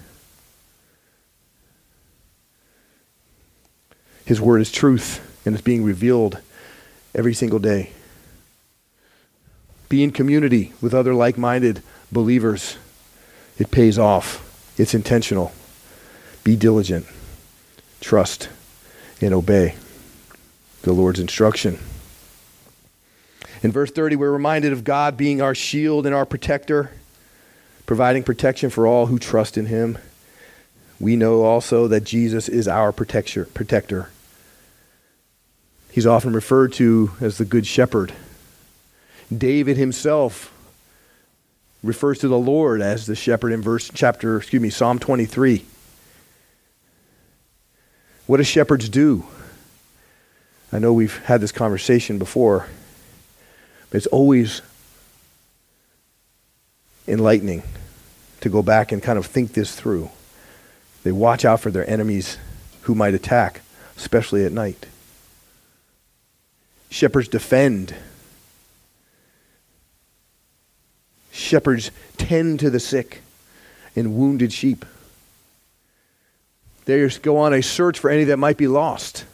[4.26, 6.40] His word is truth, and it's being revealed
[7.14, 7.92] every single day.
[9.90, 12.78] Be in community with other like minded believers.
[13.60, 15.52] It pays off, it's intentional.
[16.44, 17.06] Be diligent,
[18.00, 18.50] trust,
[19.20, 19.76] and obey
[20.84, 21.80] the Lord's instruction.
[23.64, 26.92] In verse 30, we're reminded of God being our shield and our protector,
[27.86, 29.98] providing protection for all who trust in Him.
[31.00, 34.10] We know also that Jesus is our protector.
[35.92, 38.14] He's often referred to as the Good Shepherd.
[39.36, 40.54] David himself
[41.84, 45.66] refers to the Lord as the shepherd in verse chapter, excuse me, Psalm 23.
[48.28, 49.26] What do shepherds do?
[50.74, 52.68] I know we've had this conversation before,
[53.90, 54.62] but it's always
[57.08, 57.64] enlightening
[58.40, 60.10] to go back and kind of think this through.
[61.04, 62.38] They watch out for their enemies
[62.84, 63.62] who might attack,
[63.98, 64.86] especially at night.
[66.90, 67.96] Shepherds defend.
[71.32, 73.22] Shepherds tend to the sick
[73.96, 74.86] and wounded sheep.
[76.86, 79.26] They go on a search for any that might be lost.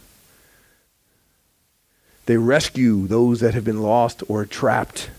[2.27, 5.09] They rescue those that have been lost or trapped.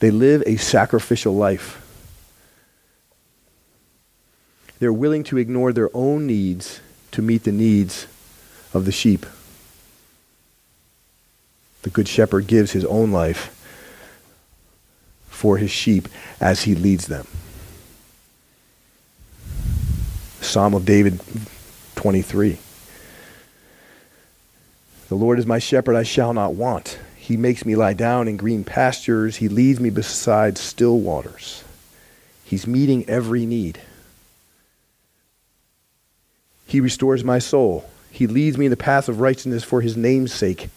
[0.00, 1.78] They live a sacrificial life.
[4.78, 8.06] They're willing to ignore their own needs to meet the needs
[8.72, 9.26] of the sheep.
[11.82, 13.54] The Good Shepherd gives his own life
[15.28, 16.08] for his sheep
[16.40, 17.26] as he leads them.
[20.40, 21.20] Psalm of David
[21.96, 22.58] 23.
[25.12, 26.98] The Lord is my shepherd, I shall not want.
[27.16, 29.36] He makes me lie down in green pastures.
[29.36, 31.64] He leads me beside still waters.
[32.46, 33.78] He's meeting every need.
[36.66, 37.90] He restores my soul.
[38.10, 40.70] He leads me in the path of righteousness for his name's sake.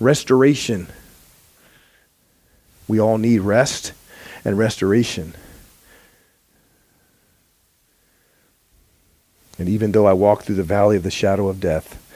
[0.00, 0.88] Restoration.
[2.88, 3.92] We all need rest
[4.44, 5.34] and restoration.
[9.56, 12.06] And even though I walk through the valley of the shadow of death,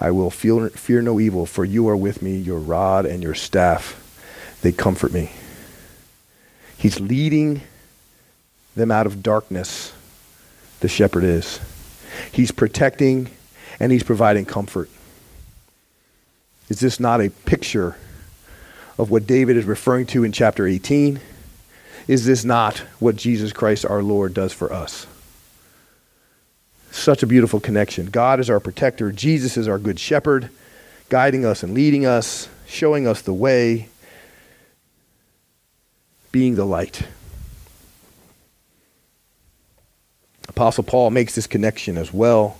[0.00, 3.34] I will feel, fear no evil, for you are with me, your rod and your
[3.34, 4.04] staff,
[4.62, 5.30] they comfort me.
[6.76, 7.62] He's leading
[8.76, 9.92] them out of darkness,
[10.80, 11.60] the shepherd is.
[12.30, 13.28] He's protecting
[13.80, 14.88] and he's providing comfort.
[16.68, 17.96] Is this not a picture
[18.98, 21.20] of what David is referring to in chapter 18?
[22.06, 25.06] Is this not what Jesus Christ our Lord does for us?
[26.98, 28.06] Such a beautiful connection.
[28.06, 30.50] God is our protector, Jesus is our good shepherd,
[31.08, 33.88] guiding us and leading us, showing us the way,
[36.32, 37.04] being the light.
[40.48, 42.58] Apostle Paul makes this connection as well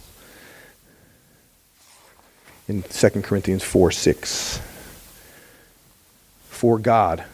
[2.68, 4.61] in 2 Corinthians 4 6.
[6.49, 7.24] For God,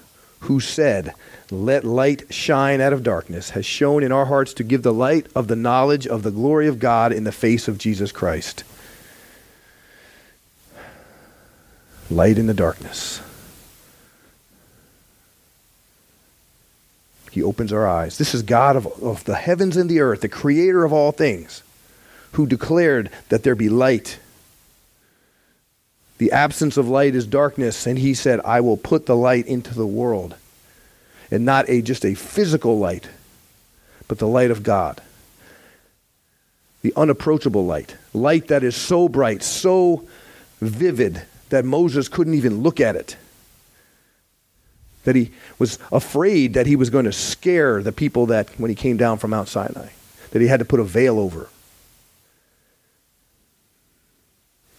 [0.44, 1.14] who said,
[1.50, 5.26] let light shine out of darkness, has shone in our hearts to give the light
[5.34, 8.64] of the knowledge of the glory of God in the face of Jesus Christ.
[12.10, 13.22] Light in the darkness.
[17.30, 18.18] He opens our eyes.
[18.18, 21.62] This is God of, of the heavens and the earth, the creator of all things,
[22.32, 24.18] who declared that there be light.
[26.24, 29.74] The absence of light is darkness, and he said, I will put the light into
[29.74, 30.34] the world
[31.30, 33.10] and not a just a physical light,
[34.08, 35.02] but the light of God.
[36.80, 37.96] The unapproachable light.
[38.14, 40.08] Light that is so bright, so
[40.62, 41.20] vivid
[41.50, 43.18] that Moses couldn't even look at it.
[45.02, 48.74] That he was afraid that he was going to scare the people that when he
[48.74, 49.90] came down from Mount Sinai,
[50.30, 51.50] that he had to put a veil over.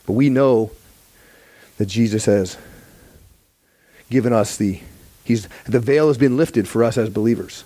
[0.08, 0.72] But we know
[1.78, 2.58] that Jesus has
[4.10, 4.80] given us the
[5.26, 7.64] He's, the veil has been lifted for us as believers.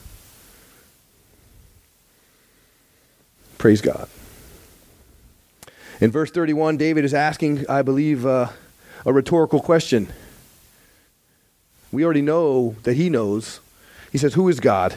[3.57, 4.07] Praise God.
[5.99, 8.47] In verse 31, David is asking, I believe, uh,
[9.05, 10.07] a rhetorical question.
[11.91, 13.59] We already know that he knows.
[14.09, 14.95] He says, Who is God?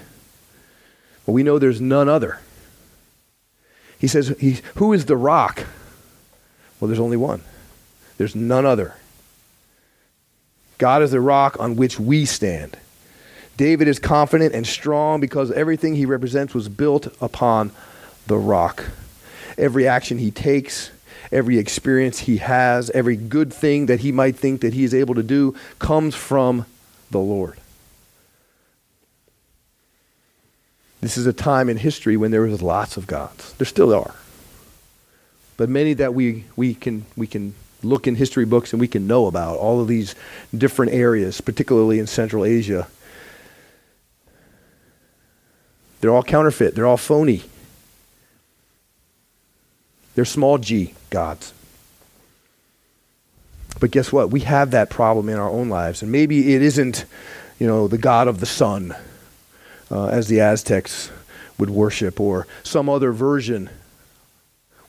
[1.26, 2.38] Well, we know there's none other.
[3.98, 5.64] He says, he, Who is the rock?
[6.78, 7.42] Well, there's only one.
[8.18, 8.94] There's none other.
[10.82, 12.76] God is the rock on which we stand.
[13.56, 17.70] David is confident and strong because everything he represents was built upon
[18.26, 18.86] the rock.
[19.56, 20.90] Every action he takes,
[21.30, 25.14] every experience he has, every good thing that he might think that he is able
[25.14, 26.66] to do comes from
[27.12, 27.60] the Lord.
[31.00, 33.52] This is a time in history when there was lots of gods.
[33.52, 34.16] There still are.
[35.56, 39.06] But many that we, we, can, we can look in history books and we can
[39.06, 40.14] know about, all of these
[40.56, 42.86] different areas, particularly in Central Asia.
[46.00, 47.44] They're all counterfeit, they're all phony.
[50.14, 51.54] They're small g gods.
[53.80, 54.30] But guess what?
[54.30, 56.02] We have that problem in our own lives.
[56.02, 57.04] And maybe it isn't,
[57.58, 58.94] you know, the God of the sun,
[59.90, 61.10] uh, as the Aztecs
[61.58, 63.70] would worship, or some other version.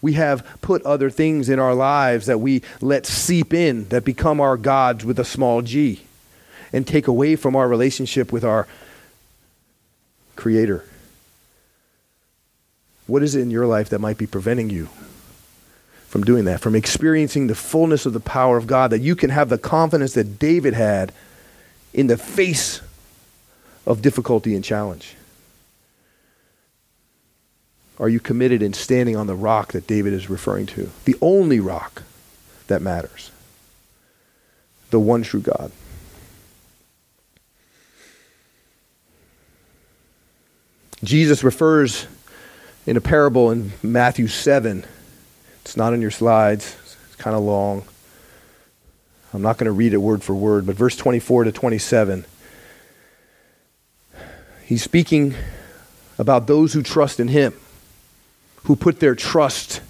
[0.04, 4.42] We have put other things in our lives that we let seep in, that become
[4.42, 6.02] our gods with a small g,
[6.74, 8.68] and take away from our relationship with our
[10.36, 10.84] Creator.
[13.08, 14.90] What is it in your life that might be preventing you
[16.10, 19.30] from doing that, from experiencing the fullness of the power of God, that you can
[19.30, 21.14] have the confidence that David had
[21.94, 22.82] in the face
[23.88, 25.16] of difficulty and challenge?
[28.00, 30.90] Are you committed in standing on the rock that David is referring to?
[31.06, 32.04] The only rock
[32.68, 33.32] that matters.
[34.90, 35.72] The one true God.
[41.04, 42.08] Jesus refers
[42.86, 44.86] in a parable in Matthew 7
[45.64, 46.76] it's not on your slides,
[47.06, 47.84] it's kind of long.
[49.34, 52.26] I'm not going to read it word for word, but verse 24 to 27.
[54.66, 55.36] He's speaking
[56.20, 57.54] about those who trust in him,
[58.64, 59.82] who put their trust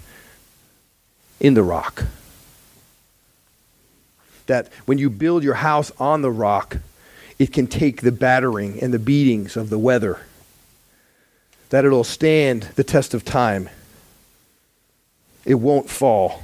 [1.39, 2.05] in the rock.
[4.47, 6.77] That when you build your house on the rock,
[7.39, 10.21] it can take the battering and the beatings of the weather.
[11.69, 13.69] That it'll stand the test of time
[15.45, 16.43] it won't fall.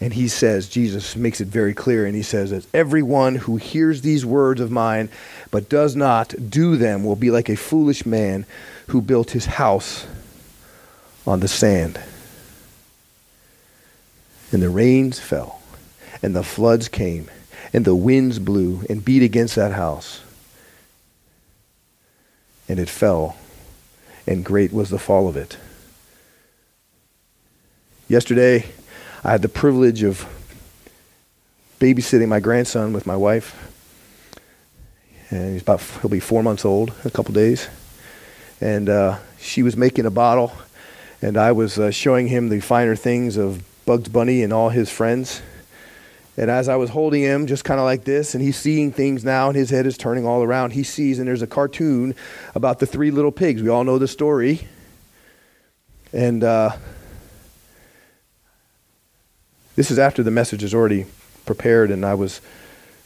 [0.00, 4.02] And he says, Jesus makes it very clear, and he says that everyone who hears
[4.02, 5.08] these words of mine
[5.50, 8.44] but does not do them will be like a foolish man
[8.88, 10.06] who built his house
[11.26, 11.98] on the sand.
[14.52, 15.62] And the rains fell,
[16.22, 17.30] and the floods came,
[17.72, 20.20] and the winds blew and beat against that house,
[22.68, 23.36] and it fell
[24.26, 25.56] and great was the fall of it.
[28.08, 28.66] Yesterday,
[29.26, 30.24] I had the privilege of
[31.80, 33.56] babysitting my grandson with my wife.
[35.30, 37.68] And he's about, he'll be four months old in a couple days.
[38.60, 40.52] And uh, she was making a bottle,
[41.20, 44.90] and I was uh, showing him the finer things of Bugs Bunny and all his
[44.90, 45.42] friends.
[46.36, 49.24] And as I was holding him, just kind of like this, and he's seeing things
[49.24, 52.14] now, and his head is turning all around, he sees, and there's a cartoon
[52.54, 53.60] about the three little pigs.
[53.60, 54.68] We all know the story.
[56.12, 56.76] And uh,
[59.76, 61.06] this is after the message is already
[61.44, 62.40] prepared, and I was,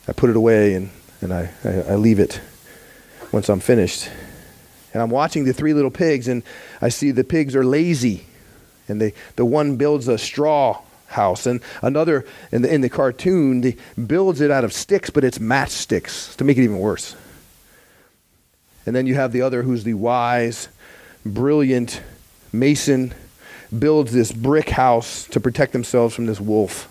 [0.08, 0.90] I put it away, and,
[1.20, 2.40] and I, I, I leave it
[3.32, 4.08] once I'm finished.
[4.92, 6.42] And I'm watching the three little pigs, and
[6.80, 8.26] I see the pigs are lazy.
[8.88, 11.46] And they, the one builds a straw house.
[11.46, 15.38] And another in the, in the cartoon the, builds it out of sticks, but it's
[15.38, 17.14] matchsticks to make it even worse.
[18.86, 20.68] And then you have the other who's the wise,
[21.24, 22.00] brilliant
[22.52, 23.14] mason,
[23.76, 26.88] builds this brick house to protect themselves from this wolf.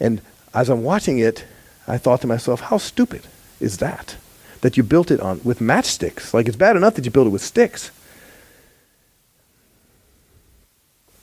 [0.00, 0.20] And
[0.54, 1.44] as I'm watching it,
[1.86, 3.22] I thought to myself, how stupid
[3.60, 4.16] is that?
[4.62, 6.34] That you built it on with matchsticks.
[6.34, 7.90] Like it's bad enough that you build it with sticks.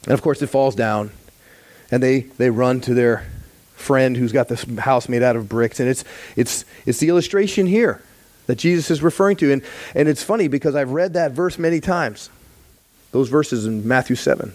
[0.05, 1.11] And of course, it falls down
[1.91, 3.25] and they, they run to their
[3.75, 5.79] friend who's got this house made out of bricks.
[5.79, 6.03] And it's,
[6.35, 8.01] it's, it's the illustration here
[8.47, 9.51] that Jesus is referring to.
[9.51, 9.61] And,
[9.93, 12.29] and it's funny because I've read that verse many times,
[13.13, 14.53] those verses in Matthew 7.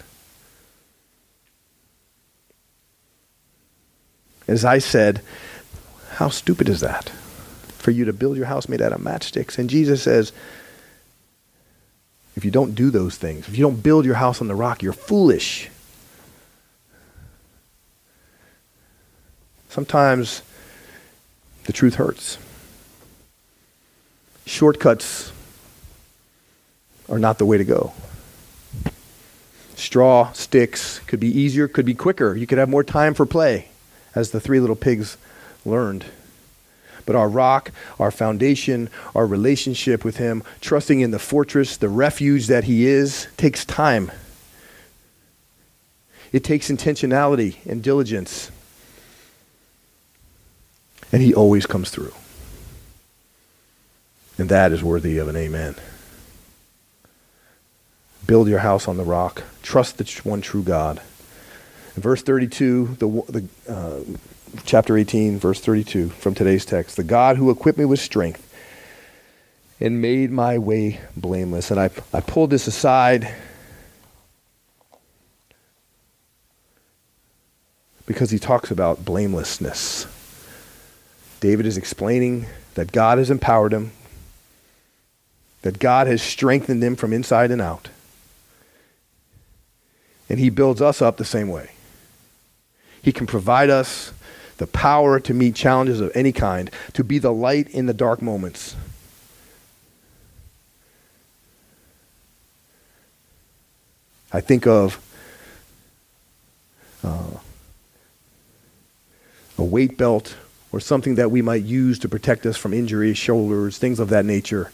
[4.48, 5.22] As I said,
[6.14, 7.08] how stupid is that
[7.78, 9.58] for you to build your house made out of matchsticks?
[9.58, 10.32] And Jesus says,
[12.34, 14.82] if you don't do those things, if you don't build your house on the rock,
[14.82, 15.70] you're foolish.
[19.68, 20.42] Sometimes
[21.66, 22.38] the truth hurts.
[24.46, 25.30] Shortcuts
[27.08, 27.92] are not the way to go.
[29.78, 32.34] Straw, sticks, could be easier, could be quicker.
[32.34, 33.68] You could have more time for play,
[34.12, 35.16] as the three little pigs
[35.64, 36.04] learned.
[37.06, 37.70] But our rock,
[38.00, 43.28] our foundation, our relationship with Him, trusting in the fortress, the refuge that He is,
[43.36, 44.10] takes time.
[46.32, 48.50] It takes intentionality and diligence.
[51.12, 52.12] And He always comes through.
[54.38, 55.76] And that is worthy of an amen.
[58.28, 59.42] Build your house on the rock.
[59.62, 61.00] Trust the one true God.
[61.96, 64.00] In verse 32, the, the uh,
[64.66, 66.96] chapter 18, verse 32 from today's text.
[66.96, 68.44] The God who equipped me with strength
[69.80, 71.70] and made my way blameless.
[71.70, 73.34] And I, I pulled this aside
[78.04, 80.06] because he talks about blamelessness.
[81.40, 83.92] David is explaining that God has empowered him,
[85.62, 87.88] that God has strengthened him from inside and out.
[90.28, 91.70] And he builds us up the same way.
[93.02, 94.12] He can provide us
[94.58, 98.20] the power to meet challenges of any kind, to be the light in the dark
[98.20, 98.76] moments.
[104.32, 105.00] I think of
[107.02, 107.38] uh,
[109.56, 110.36] a weight belt
[110.70, 114.26] or something that we might use to protect us from injuries, shoulders, things of that
[114.26, 114.70] nature.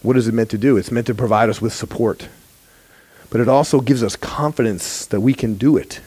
[0.00, 0.78] What is it meant to do?
[0.78, 2.28] It's meant to provide us with support.
[3.30, 6.00] But it also gives us confidence that we can do it.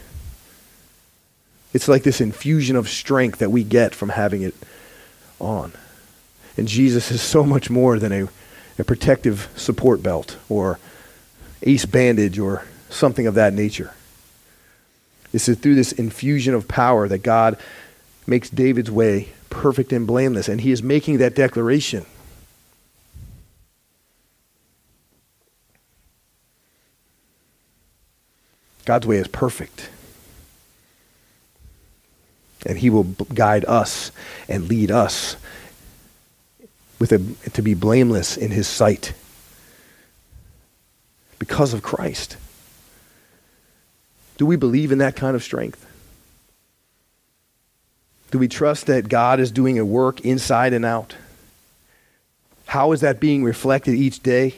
[1.74, 4.53] It's like this infusion of strength that we get from having it
[5.39, 5.71] on.
[6.57, 8.28] And Jesus is so much more than a,
[8.78, 10.80] a protective support belt or
[11.63, 13.93] ace bandage or something of that nature.
[15.32, 17.57] It's through this infusion of power that God
[18.28, 20.47] makes David's way perfect and blameless.
[20.47, 22.05] And he is making that declaration.
[28.86, 29.90] God's way is perfect
[32.66, 34.12] and he will guide us
[34.48, 35.36] and lead us
[37.00, 39.14] with a, to be blameless in his sight
[41.40, 42.38] because of Christ.
[44.38, 45.86] Do we believe in that kind of strength?
[48.32, 51.16] Do we trust that God is doing a work inside and out?
[52.66, 54.56] How is that being reflected each day?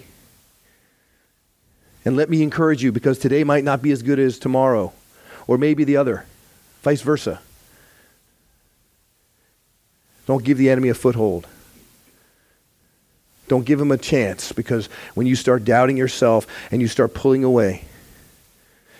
[2.05, 4.93] And let me encourage you because today might not be as good as tomorrow,
[5.47, 6.25] or maybe the other,
[6.83, 7.41] vice versa.
[10.27, 11.47] Don't give the enemy a foothold.
[13.47, 17.43] Don't give him a chance because when you start doubting yourself and you start pulling
[17.43, 17.83] away,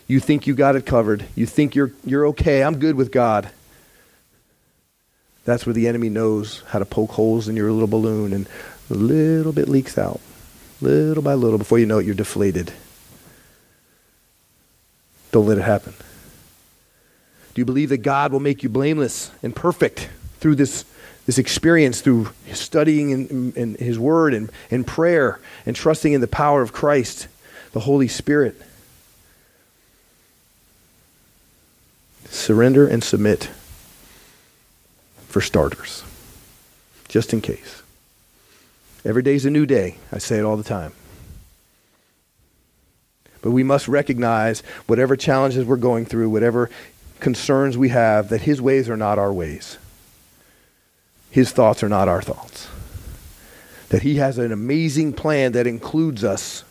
[0.07, 1.25] you think you got it covered.
[1.35, 2.63] You think you're, you're okay.
[2.63, 3.49] I'm good with God.
[5.45, 8.47] That's where the enemy knows how to poke holes in your little balloon and
[8.91, 10.19] a little bit leaks out.
[10.79, 11.57] Little by little.
[11.57, 12.71] Before you know it, you're deflated.
[15.35, 15.93] Don't let it happen.
[17.53, 20.07] Do you believe that God will make you blameless and perfect
[20.39, 20.85] through this
[21.25, 26.27] this experience through studying in, in, His Word and, and prayer and trusting in the
[26.27, 27.27] power of Christ,
[27.73, 28.55] the Holy Spirit.
[32.29, 33.49] Surrender and submit
[35.27, 36.05] for starters,
[37.09, 37.83] just in case.
[39.03, 39.97] Every day is a new day.
[40.13, 40.93] I say it all the time.
[43.45, 46.71] But we must recognize whatever challenges we're going through, whatever
[47.19, 49.77] concerns we have, that His ways are not our ways.
[51.29, 52.67] His thoughts are not our thoughts.
[53.89, 56.63] That He has an amazing plan that includes us,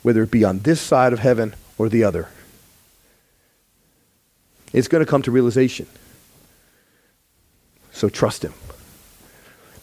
[0.00, 2.30] whether it be on this side of heaven or the other.
[4.72, 5.86] It's going to come to realization.
[7.92, 8.54] So trust Him.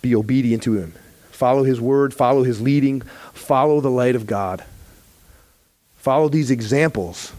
[0.02, 0.96] Be obedient to Him.
[1.30, 3.02] Follow His word, follow His leading,
[3.34, 4.66] follow the light of God.
[6.06, 7.34] Follow these examples.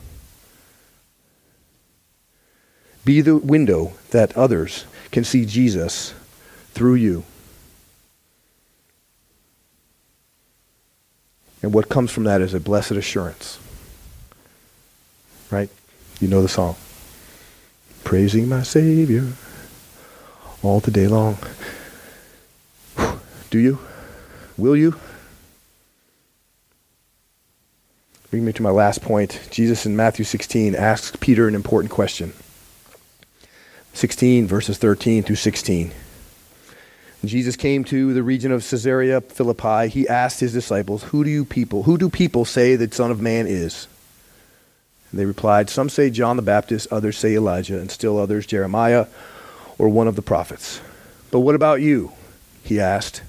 [3.05, 6.12] Be the window that others can see Jesus
[6.73, 7.23] through you.
[11.62, 13.61] And what comes from that is a blessed assurance.
[15.49, 15.71] Right?
[16.19, 16.75] You know the song.
[18.03, 19.29] Praising my Savior
[20.64, 21.39] all the day long.
[23.49, 23.79] Do you?
[24.57, 24.99] Will you?
[28.31, 29.41] Bring me to my last point.
[29.51, 32.33] Jesus in Matthew 16 asks Peter an important question.
[33.93, 35.93] 16, verses 13 through 16.
[37.24, 41.45] Jesus came to the region of Caesarea Philippi, he asked his disciples, Who do you
[41.45, 43.89] people, who do people say the Son of Man is?
[45.11, 49.07] And they replied, Some say John the Baptist, others say Elijah, and still others Jeremiah
[49.79, 50.81] or one of the prophets.
[51.31, 52.12] But what about you?
[52.62, 53.22] He asked.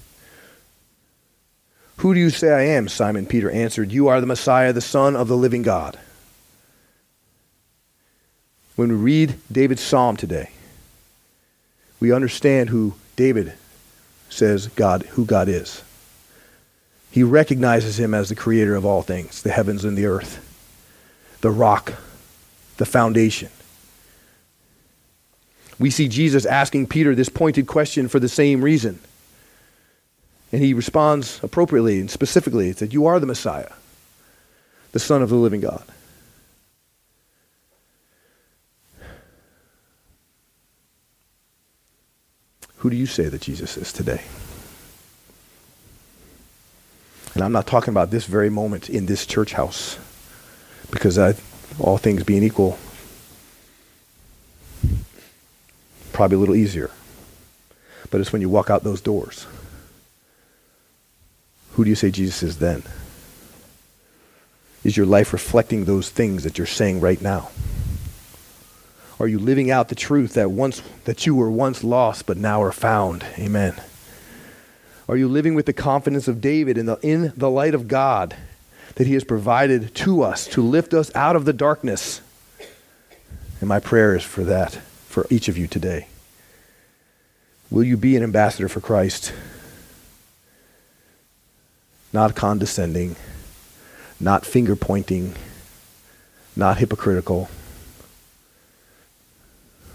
[1.98, 2.86] Who do you say I am?
[2.86, 5.98] Simon Peter answered, You are the Messiah, the Son of the living God.
[8.76, 10.50] When we read David's psalm today,
[11.98, 13.54] we understand who David
[14.30, 15.82] says God, who God is.
[17.10, 20.44] He recognizes him as the creator of all things, the heavens and the earth,
[21.40, 21.94] the rock,
[22.76, 23.50] the foundation.
[25.80, 29.00] We see Jesus asking Peter this pointed question for the same reason.
[30.50, 33.72] And he responds appropriately and specifically that you are the Messiah,
[34.92, 35.84] the Son of the living God.
[42.78, 44.22] Who do you say that Jesus is today?
[47.34, 49.98] And I'm not talking about this very moment in this church house,
[50.90, 51.34] because I,
[51.78, 52.78] all things being equal,
[56.12, 56.90] probably a little easier.
[58.10, 59.46] But it's when you walk out those doors.
[61.78, 62.82] Who do you say Jesus is then?
[64.82, 67.50] Is your life reflecting those things that you're saying right now?
[69.20, 72.60] Are you living out the truth that once that you were once lost but now
[72.64, 73.24] are found?
[73.38, 73.80] Amen.
[75.08, 78.34] Are you living with the confidence of David in the in the light of God
[78.96, 82.20] that he has provided to us to lift us out of the darkness?
[83.60, 84.72] And my prayer is for that
[85.06, 86.08] for each of you today.
[87.70, 89.32] Will you be an ambassador for Christ?
[92.12, 93.16] Not condescending,
[94.18, 95.34] not finger pointing,
[96.56, 97.48] not hypocritical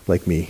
[0.07, 0.49] like me.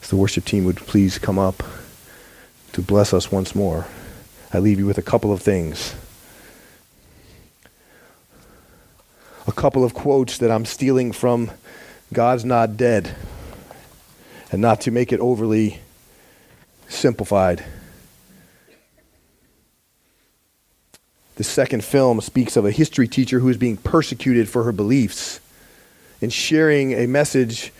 [0.00, 1.62] If the worship team would please come up
[2.72, 3.86] to bless us once more,
[4.52, 5.94] I leave you with a couple of things.
[9.46, 11.50] A couple of quotes that I'm stealing from
[12.12, 13.14] God's Not Dead,
[14.50, 15.80] and not to make it overly
[16.88, 17.64] simplified.
[21.36, 25.40] The second film speaks of a history teacher who is being persecuted for her beliefs
[26.20, 27.72] and sharing a message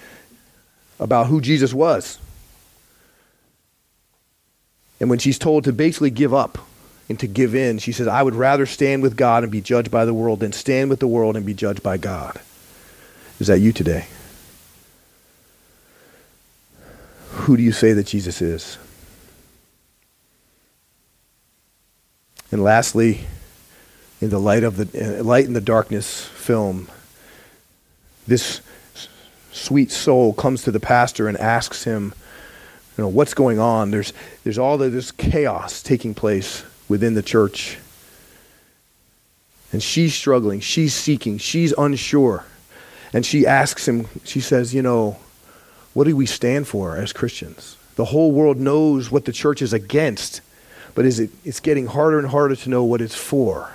[1.01, 2.19] about who Jesus was.
[5.01, 6.59] And when she's told to basically give up
[7.09, 9.91] and to give in, she says, I would rather stand with God and be judged
[9.91, 12.41] by the world than stand with the world and be judged by God.
[13.41, 14.07] Is that you today?
[17.31, 18.79] Who do you say that Jesus is?
[22.51, 23.27] And lastly,
[24.21, 26.89] in the light of the uh, light in the darkness film,
[28.27, 28.61] this
[29.53, 32.15] sweet soul comes to the pastor and asks him,
[32.97, 33.91] you know, what's going on?
[33.91, 34.13] There's
[34.45, 37.79] there's all this chaos taking place within the church.
[39.71, 42.45] And she's struggling, she's seeking, she's unsure.
[43.13, 45.19] And she asks him, she says, you know,
[45.95, 47.77] what do we stand for as Christians?
[47.97, 50.41] The whole world knows what the church is against,
[50.95, 53.72] but is it, it's getting harder and harder to know what it's for.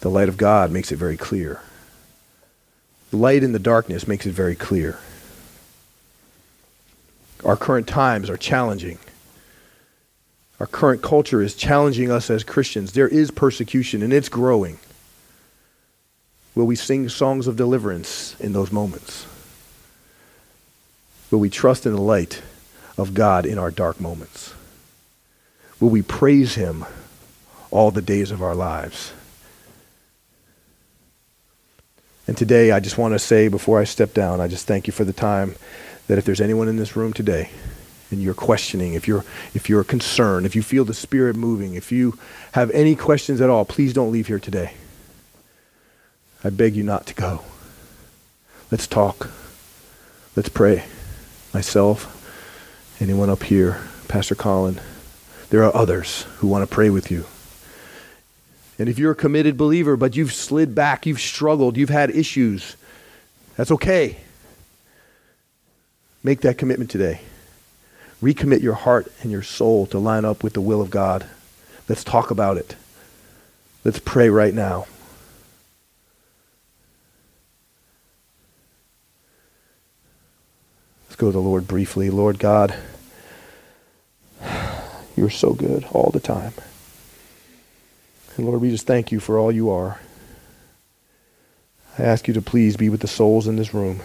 [0.00, 1.60] The light of God makes it very clear.
[3.10, 4.98] The light in the darkness makes it very clear.
[7.44, 8.98] Our current times are challenging.
[10.60, 12.92] Our current culture is challenging us as Christians.
[12.92, 14.78] There is persecution, and it's growing.
[16.54, 19.26] Will we sing songs of deliverance in those moments?
[21.30, 22.42] Will we trust in the light
[22.96, 24.54] of God in our dark moments?
[25.78, 26.84] Will we praise Him
[27.70, 29.12] all the days of our lives?
[32.26, 34.92] And today, I just want to say before I step down, I just thank you
[34.92, 35.54] for the time
[36.08, 37.50] that if there's anyone in this room today
[38.10, 39.24] and you're questioning, if you're,
[39.54, 42.18] if you're concerned, if you feel the Spirit moving, if you
[42.52, 44.74] have any questions at all, please don't leave here today.
[46.42, 47.42] I beg you not to go.
[48.70, 49.30] Let's talk.
[50.36, 50.84] Let's pray.
[51.54, 52.14] Myself,
[53.00, 54.80] anyone up here, Pastor Colin,
[55.50, 57.24] there are others who want to pray with you.
[58.78, 62.76] And if you're a committed believer, but you've slid back, you've struggled, you've had issues,
[63.56, 64.18] that's okay.
[66.22, 67.22] Make that commitment today.
[68.22, 71.26] Recommit your heart and your soul to line up with the will of God.
[71.88, 72.76] Let's talk about it.
[73.84, 74.86] Let's pray right now.
[81.18, 82.10] Go to the Lord briefly.
[82.10, 82.74] Lord God,
[85.16, 86.52] you're so good all the time.
[88.36, 90.00] And Lord, we just thank you for all you are.
[91.98, 94.00] I ask you to please be with the souls in this room.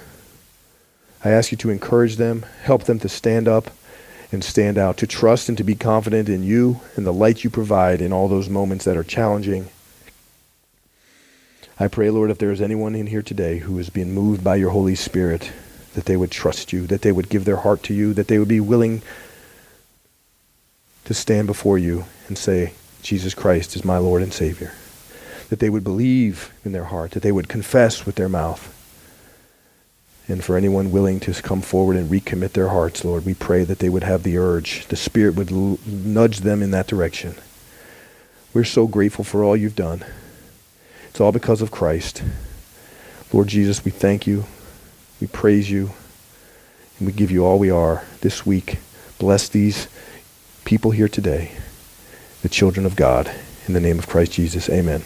[1.23, 3.69] I ask you to encourage them, help them to stand up
[4.31, 7.51] and stand out, to trust and to be confident in you and the light you
[7.51, 9.69] provide in all those moments that are challenging.
[11.79, 14.55] I pray, Lord, if there is anyone in here today who is being moved by
[14.55, 15.51] your Holy Spirit
[15.93, 18.39] that they would trust you, that they would give their heart to you, that they
[18.39, 19.01] would be willing
[21.05, 24.71] to stand before you and say, Jesus Christ is my Lord and Savior.
[25.49, 28.69] That they would believe in their heart, that they would confess with their mouth.
[30.27, 33.79] And for anyone willing to come forward and recommit their hearts, Lord, we pray that
[33.79, 37.35] they would have the urge, the Spirit would l- nudge them in that direction.
[38.53, 40.05] We're so grateful for all you've done.
[41.09, 42.23] It's all because of Christ.
[43.33, 44.45] Lord Jesus, we thank you.
[45.23, 45.91] We praise you.
[46.99, 48.79] And we give you all we are this week.
[49.19, 49.87] Bless these
[50.65, 51.53] people here today,
[52.41, 53.33] the children of God.
[53.65, 55.05] In the name of Christ Jesus, amen.